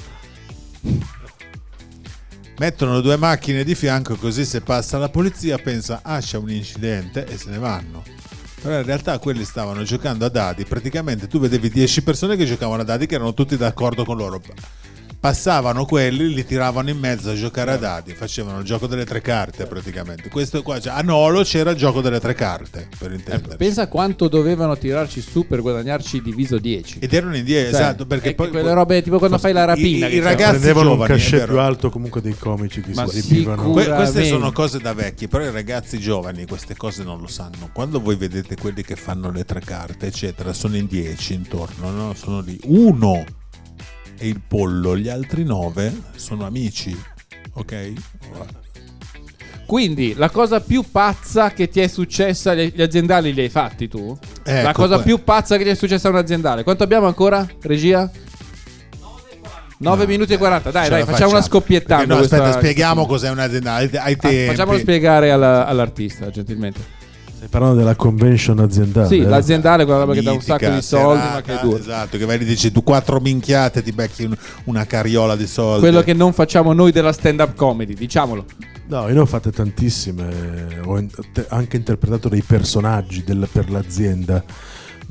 [2.57, 7.25] Mettono due macchine di fianco così se passa la polizia pensa ah c'è un incidente
[7.25, 8.01] e se ne vanno.
[8.61, 12.83] Però in realtà quelli stavano giocando a dadi, praticamente tu vedevi 10 persone che giocavano
[12.83, 14.41] a dadi che erano tutti d'accordo con loro.
[15.21, 19.21] Passavano quelli, li tiravano in mezzo a giocare a dadi, facevano il gioco delle tre
[19.21, 20.29] carte praticamente.
[20.29, 23.55] Questo qua, cioè, a Nolo c'era il gioco delle tre carte, per intenderci.
[23.55, 26.97] Pensa quanto dovevano tirarci su per guadagnarci diviso 10.
[27.01, 30.07] Ed erano indietro, Cioè, esatto, perché poi quelle robe tipo quando fai la rapina.
[30.07, 33.05] i- i ragazzi prendevano un giovani, è cachet più alto comunque dei comici che Ma
[33.05, 33.69] si esibivano.
[33.73, 37.69] Que- queste sono cose da vecchi, però i ragazzi giovani queste cose non lo sanno.
[37.71, 42.15] Quando voi vedete quelli che fanno le tre carte, eccetera, sono in dieci intorno, no?
[42.15, 42.57] Sono lì.
[42.63, 43.23] Uno
[44.21, 46.95] è il pollo, gli altri nove sono amici.
[47.53, 47.93] Ok?
[49.65, 54.15] Quindi la cosa più pazza che ti è successa, gli aziendali li hai fatti tu?
[54.43, 56.63] la Ecco, cosa que- più pazza che ti è successa a un aziendale.
[56.63, 58.09] Quanto abbiamo ancora, regia?
[59.77, 60.69] 9 No, minuti e 40.
[60.69, 62.05] Dai, dai, la facciamo una scoppiettando.
[62.05, 63.73] Perché no, aspetta, questa- spieghiamo cos'è un'azienda.
[63.73, 64.45] Ai, ai Ah, tempi.
[64.47, 66.99] facciamolo spiegare alla- all'artista, gentilmente.
[67.41, 69.07] Stai parlando della convention aziendale?
[69.07, 69.25] Sì, eh?
[69.25, 71.79] l'aziendale è quella roba che dà un sacco di soldi, serata, ma che dura.
[71.79, 75.79] Esatto, che vai e dici tu quattro minchiate ti becchi un- una carriola di soldi.
[75.79, 78.45] Quello che non facciamo noi della stand-up comedy, diciamolo.
[78.89, 83.71] No, io ne ho fatte tantissime, ho in- te- anche interpretato dei personaggi del- per
[83.71, 84.43] l'azienda.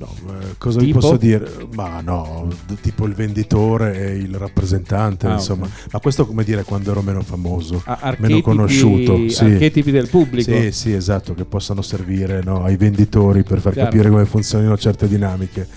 [0.00, 1.00] No, eh, cosa vi Tipo?
[1.00, 1.46] posso dire?
[1.74, 2.48] Ma no,
[2.80, 5.66] tipo il venditore e il rappresentante, Ah, insomma.
[5.66, 5.92] ok.
[5.92, 9.28] Ma questo come dire quando ero meno famoso, A- meno conosciuto.
[9.28, 9.44] Sì.
[9.44, 10.50] Archetipi del pubblico.
[10.50, 13.90] Sì, sì, esatto, che possano servire no, ai venditori per far Chiaro.
[13.90, 15.68] capire come funzionano certe dinamiche.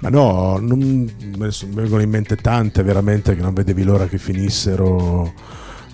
[0.00, 5.32] Ma no, non, mi vengono in mente tante veramente che non vedevi l'ora che finissero
[5.32, 5.32] in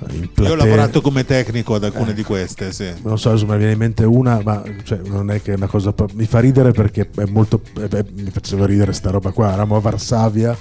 [0.09, 2.14] Io ho lavorato come tecnico ad alcune Eh.
[2.14, 2.92] di queste, sì.
[3.03, 5.66] Non so, me ne viene in mente una, ma cioè, non è che è una
[5.66, 5.94] cosa.
[6.12, 7.61] Mi fa ridere perché è molto.
[7.80, 9.49] eh, beh, mi faceva ridere sta roba qua.
[9.49, 10.57] Eravamo a Varsavia,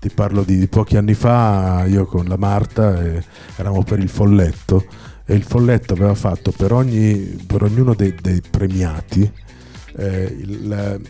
[0.00, 3.22] ti parlo di pochi anni fa, io con la Marta, e
[3.56, 4.84] eravamo per il folletto.
[5.26, 7.14] E il folletto aveva fatto per, ogni,
[7.46, 9.30] per ognuno dei, dei premiati
[9.96, 11.00] eh, il-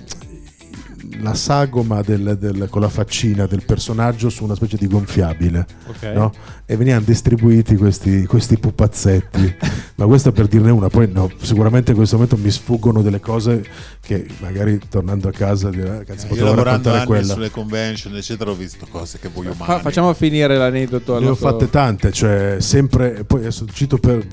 [1.21, 6.03] la sagoma del- del- con la faccina del personaggio su una specie di gonfiabile Ok.
[6.15, 6.33] no?
[6.67, 9.55] E venivano distribuiti questi, questi pupazzetti
[9.97, 13.65] ma questo per dirne una poi no, sicuramente in questo momento mi sfuggono delle cose
[14.01, 17.51] che magari tornando a casa direi, "Ah, cazzo, Io potevo lavorando raccontare anni quella sulle
[17.51, 19.83] convention, eccetera, ho visto cose che voglio Fa- umane.
[19.83, 21.19] facciamo finire l'aneddoto.
[21.19, 24.27] ne ho fatte tante cioè sempre poi adesso cito per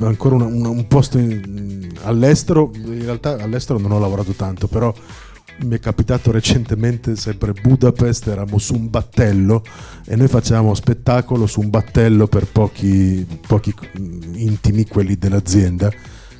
[0.00, 4.92] ancora una- una- un posto in- all'estero in realtà all'estero non ho lavorato tanto però
[5.62, 9.62] mi è capitato recentemente sempre Budapest, eravamo su un battello
[10.06, 15.90] e noi facevamo spettacolo su un battello per pochi, pochi mm, intimi, quelli dell'azienda.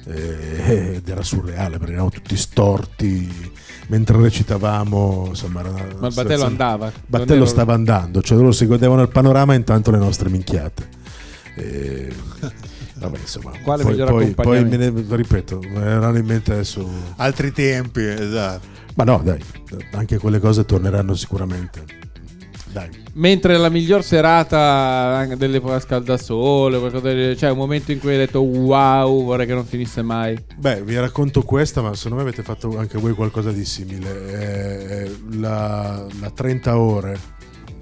[0.06, 3.50] eh, Ed era surreale perché eravamo tutti storti
[3.88, 5.26] mentre recitavamo.
[5.28, 6.86] Insomma, era una Ma il battello andava.
[6.86, 10.88] il battello stava andando, cioè loro si godevano il panorama e intanto le nostre minchiate.
[11.56, 12.12] Eh,
[12.98, 16.88] Vabbè, insomma, Quale poi, poi, poi ne, ripeto, erano in mente adesso.
[17.16, 18.66] Altri tempi, esatto.
[18.98, 19.40] Ma no, dai,
[19.92, 21.84] anche quelle cose torneranno sicuramente.
[22.72, 22.88] Dai.
[23.12, 28.40] Mentre la miglior serata dell'epoca scaldasole, qualcosa del- cioè un momento in cui hai detto
[28.42, 30.36] wow, vorrei che non finisse mai.
[30.56, 35.04] Beh, vi racconto questa, ma secondo me avete fatto anche voi qualcosa di simile.
[35.04, 37.18] Eh, la, la 30 ore,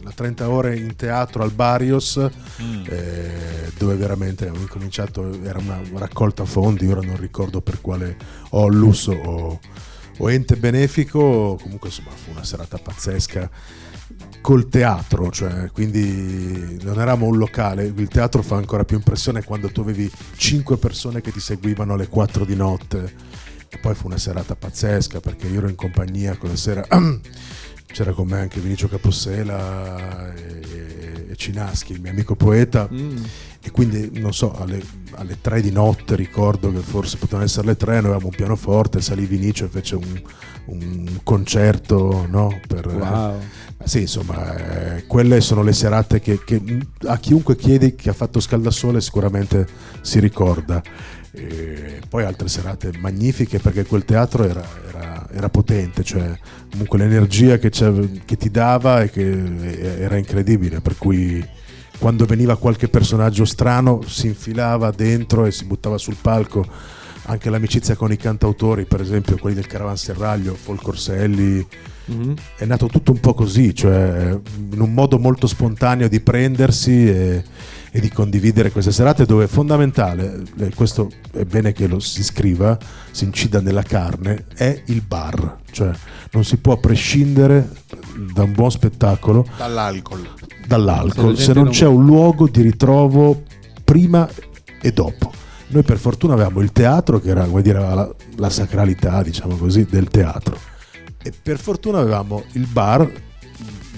[0.02, 3.30] la 30 ore in teatro al Barrios, eh,
[3.78, 8.16] dove veramente abbiamo incominciato, era una raccolta fondi, ora non ricordo per quale
[8.50, 9.58] Ollus o,
[10.18, 13.50] o ente benefico, comunque insomma fu una serata pazzesca
[14.40, 19.70] col teatro, cioè quindi non eravamo un locale, il teatro fa ancora più impressione quando
[19.70, 23.14] tu avevi 5 persone che ti seguivano alle 4 di notte.
[23.68, 26.86] E poi fu una serata pazzesca perché io ero in compagnia quella sera
[27.96, 33.16] c'era con me anche Vinicio Capossela e, e Cinaschi, il mio amico poeta Mm.
[33.62, 34.82] e quindi non so alle,
[35.12, 39.00] alle 3 di notte ricordo che forse potevano essere le 3 noi avevamo un pianoforte
[39.00, 40.22] salì Vinicio e fece un,
[40.66, 43.40] un concerto no, per, Wow.
[43.84, 46.60] sì, insomma, eh, quelle sono le serate che, che
[47.06, 49.66] a chiunque chiedi che ha fatto scaldasole sicuramente
[50.02, 50.82] si ricorda.
[51.38, 56.38] E poi altre serate magnifiche perché quel teatro era, era- era potente, cioè
[56.70, 61.46] comunque l'energia che, che ti dava e che era incredibile, per cui
[61.98, 66.64] quando veniva qualche personaggio strano si infilava dentro e si buttava sul palco.
[67.28, 70.80] Anche l'amicizia con i cantautori, per esempio quelli del Caravanserraglio, Paul
[72.08, 72.34] Mhm.
[72.56, 74.38] è nato tutto un po' così, cioè
[74.70, 77.42] in un modo molto spontaneo di prendersi e,
[77.90, 82.22] e di condividere queste serate dove è fondamentale, e questo è bene che lo si
[82.22, 82.78] scriva,
[83.10, 85.90] si incida nella carne, è il bar, cioè
[86.30, 87.70] non si può prescindere
[88.32, 90.28] da un buon spettacolo Dall'alcol.
[90.66, 93.42] dall'alcol Se non non- c'è un luogo di ritrovo
[93.82, 94.28] prima
[94.80, 95.32] e dopo.
[95.68, 99.84] Noi per fortuna avevamo il teatro che era come dire la, la sacralità, diciamo così,
[99.90, 100.56] del teatro.
[101.26, 103.10] E per fortuna avevamo il bar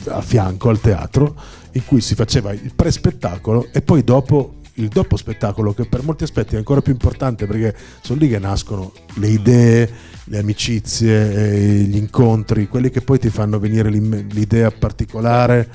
[0.06, 1.38] a fianco al teatro
[1.72, 6.24] in cui si faceva il pre-spettacolo e poi dopo il dopo spettacolo che per molti
[6.24, 9.90] aspetti è ancora più importante perché sono lì che nascono le idee,
[10.24, 15.70] le amicizie, eh, gli incontri, quelli che poi ti fanno venire l'idea particolare,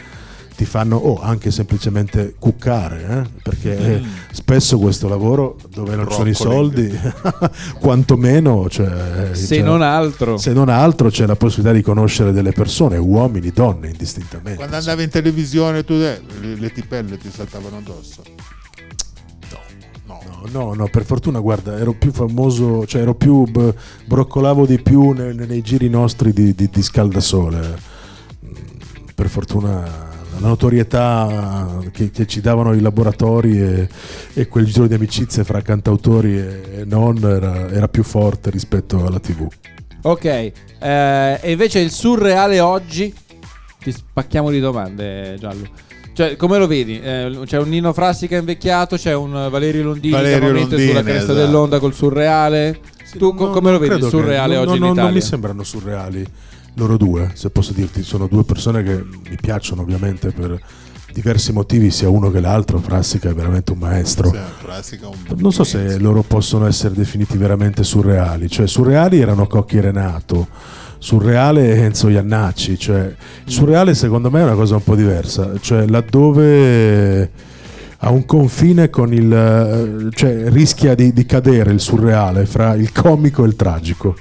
[0.56, 3.40] ti fanno o anche semplicemente cuccare, eh?
[3.42, 4.02] perché eh,
[4.32, 7.00] spesso questo lavoro dove non ci sono i soldi,
[7.80, 10.38] quantomeno, cioè, Se cioè, non altro.
[10.38, 14.56] se non altro c'è la possibilità di conoscere delle persone, uomini, donne, indistintamente.
[14.58, 18.22] Quando andavi in televisione tu eh, le, le tipelle ti saltavano addosso.
[20.06, 20.22] No.
[20.52, 23.74] No, no, per fortuna, guarda, ero più famoso, cioè ero più, b-
[24.06, 27.78] broccolavo di più ne- nei, giri nostri di, di- di scaldasole.
[28.46, 28.52] Mm,
[29.16, 33.88] Per fortuna la notorietà che, che ci davano i laboratori e,
[34.34, 39.06] e quel giro di amicizie fra cantautori e, e non era, era più forte rispetto
[39.06, 39.48] alla tv.
[40.04, 43.14] Ok, eh, e invece il surreale oggi?
[43.80, 45.68] Ti spacchiamo di domande, Giallo.
[46.14, 47.00] Cioè, come lo vedi?
[47.02, 51.34] Eh, c'è un Nino Frassica invecchiato, c'è un Valerio Londini Valerio Londini, sulla cresta esatto.
[51.34, 52.80] dell'onda col surreale.
[53.18, 55.04] tu Non- co- come lo vedi il surreale che- oggi non, in Italia?
[55.04, 56.26] non mi sembrano surreali
[56.76, 58.04] loro due, se posso dirti.
[58.04, 60.60] Sono due persone che mi piacciono ovviamente per
[61.14, 62.80] diversi motivi, sia uno che l'altro.
[62.80, 64.32] Frassica è veramente un maestro.
[64.32, 64.38] Sì,
[65.08, 69.82] un- Non so se loro possono essere definiti veramente surreali, cioè surreali erano Cocchi e
[69.82, 70.48] Renato,
[70.98, 73.14] surreale Enzo Iannacci, cioè
[73.46, 77.30] surreale secondo me è una cosa un po' diversa, cioè laddove
[77.98, 83.44] ha un confine con il, cioè rischia di, di cadere il surreale fra il comico
[83.44, 84.16] e il tragico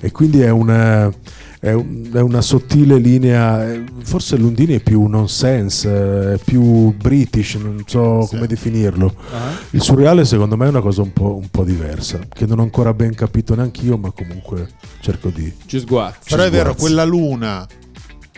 [0.00, 1.12] e quindi è una,
[1.60, 6.94] è un- è una sottile linea, eh, forse Lundini è più nonsense, eh, è più
[6.96, 8.30] british, non so Sì.
[8.30, 9.14] come definirlo.
[9.30, 9.50] Ah.
[9.70, 12.62] Il surreale secondo me è una cosa un po', un po' diversa, che non ho
[12.62, 14.68] ancora ben capito neanche io, ma comunque
[15.00, 15.52] cerco di...
[15.66, 16.30] Ci sguazzi.
[16.30, 17.66] Però è vero, quella luna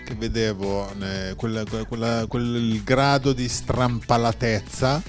[0.05, 0.89] che vedevo,
[1.37, 5.01] quella- quella- quel grado di strampalatezza,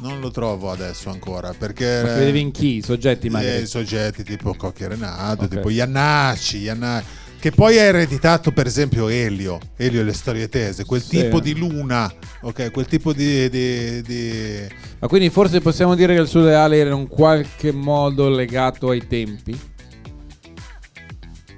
[0.00, 1.52] non lo trovo adesso ancora.
[1.56, 2.76] Perché Ma vedevi in chi?
[2.76, 3.62] I soggetti eh, magari?
[3.62, 5.48] i soggetti tipo Cocchi e Renato, Ok.
[5.50, 7.02] tipo Iannacci, Ianna-
[7.40, 11.20] che poi ha ereditato per esempio Elio, Elio e le storie tese, quel Sì.
[11.22, 14.66] tipo di luna, ok, quel tipo di, di- di-
[14.98, 19.56] Ma quindi forse possiamo dire che il surreale era in qualche modo legato ai tempi?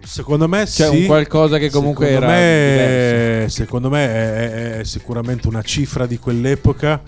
[0.05, 0.97] Secondo me C'è sì.
[1.01, 2.37] un qualcosa che comunque secondo era
[3.43, 7.01] me, secondo me è, è- è sicuramente una cifra di quell'epoca,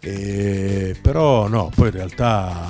[0.00, 2.68] e- però no, poi in realtà,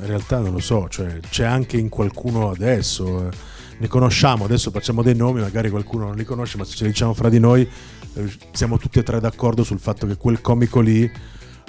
[0.00, 3.30] in realtà non lo so, cioè, c'è anche in qualcuno adesso, eh,
[3.78, 6.90] ne conosciamo, adesso facciamo dei nomi, magari qualcuno non li conosce, ma se ce li
[6.90, 7.68] diciamo fra di noi,
[8.14, 11.10] eh, siamo tutti e tre d'accordo sul fatto che quel comico lì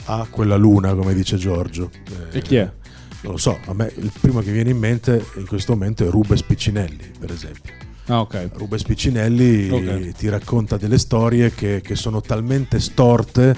[0.05, 1.89] ha quella luna, come dice Giorgio.
[2.32, 2.72] Eh, E chi è?
[3.22, 6.09] Non lo so, a me il primo che viene in mente in questo momento è
[6.09, 7.74] Rubens Piccinelli, per esempio.
[8.05, 8.51] Ah, ok.
[8.53, 10.13] Rubens Piccinelli Ok.
[10.13, 13.55] ti racconta delle storie che, che sono talmente storte.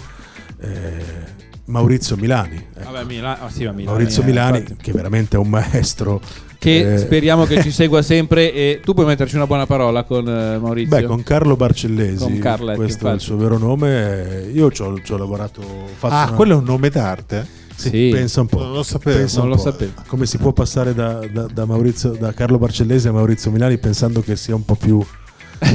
[0.62, 2.56] Eh, Maurizio Milani.
[2.76, 2.92] ecco.
[2.92, 4.82] Vabbè, Mila- ah, sì, ma Milani, Maurizio eh, Milani, infatti.
[4.82, 6.22] che veramente è un maestro.
[6.58, 10.28] Che Eh, speriamo che ci segua sempre e tu puoi metterci una buona parola con
[10.28, 10.96] eh, Maurizio.
[11.00, 13.24] Beh, con Carlo Barcellesi, Con Carletto, questo è il infatti.
[13.24, 14.50] suo vero nome.
[14.54, 15.62] Io ci ho, ci ho lavorato.
[16.02, 17.60] Ah, una- quello è un nome d'arte?
[17.76, 18.10] Sì.
[18.12, 18.60] Pensa un po'.
[18.60, 19.28] Non lo sapevo.
[19.38, 19.94] Non lo sapevo.
[20.06, 24.22] Come si può passare da, da- da Maurizio- da Carlo Barcellesi a Maurizio Milani pensando
[24.22, 25.04] che sia un po' più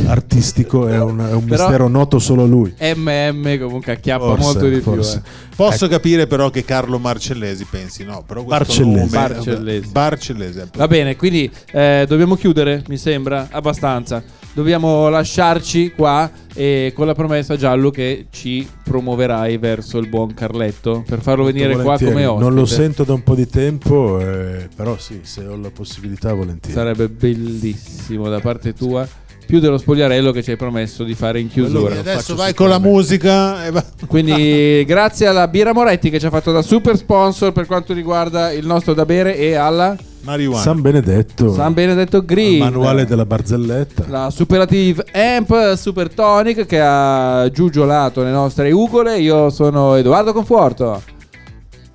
[0.07, 0.87] artistico?
[0.89, 2.75] È un, è un Però- mistero noto solo a lui.
[2.81, 5.21] MM comunque acchiappa Forse, molto di forse.
[5.21, 5.31] più.
[5.31, 5.45] eh.
[5.57, 8.99] Posso capire però che Carlo Marcellesi pensi, no, però questo Barcellesi.
[9.15, 9.89] nome- Barcellesi.
[9.91, 10.59] Barcellesi.
[10.59, 10.79] ecco.
[10.79, 14.23] Va bene, quindi eh, dobbiamo chiudere, mi sembra, abbastanza.
[14.53, 21.05] Dobbiamo lasciarci qua e con la promessa Giallo che ci promuoverai verso il buon Carletto
[21.07, 22.43] per farlo venire qua come ospite.
[22.43, 26.33] Non lo sento da un po' di tempo, eh, però sì, se ho la possibilità,
[26.33, 26.73] volentieri.
[26.75, 29.07] Sarebbe bellissimo da parte tua.
[29.47, 31.95] Più dello spogliarello che ci hai promesso di fare in chiusura.
[31.95, 36.27] Lo adesso vai con la musica e va- Quindi grazie alla Birra Moretti che ci
[36.27, 40.61] ha fatto da super sponsor per quanto riguarda il nostro da bere e alla marijuana.
[40.63, 42.59] San Benedetto, San Benedetto Green.
[42.59, 44.07] manuale della barzelletta.
[44.09, 49.19] La Superlative Amp Super Tonic che ha giugiolato le nostre ugole.
[49.21, 51.01] Io sono Edoardo Conforto.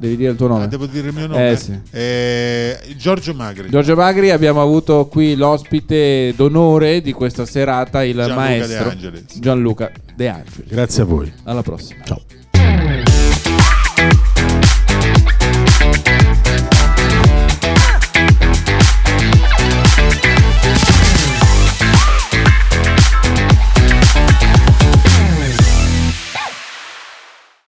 [0.01, 0.63] Devi dire il tuo nome.
[0.63, 1.51] Ah, devo dire il mio nome?
[1.51, 1.79] Eh, sì.
[1.91, 3.69] Eh, Giorgio Magri.
[3.69, 9.39] Giorgio Magri, abbiamo avuto qui l'ospite d'onore di questa serata, il Gianluca maestro De Angelis.
[9.39, 10.67] Gianluca De Angeli.
[10.69, 11.31] Grazie a voi.
[11.43, 12.03] Alla prossima.
[12.03, 12.19] Ciao.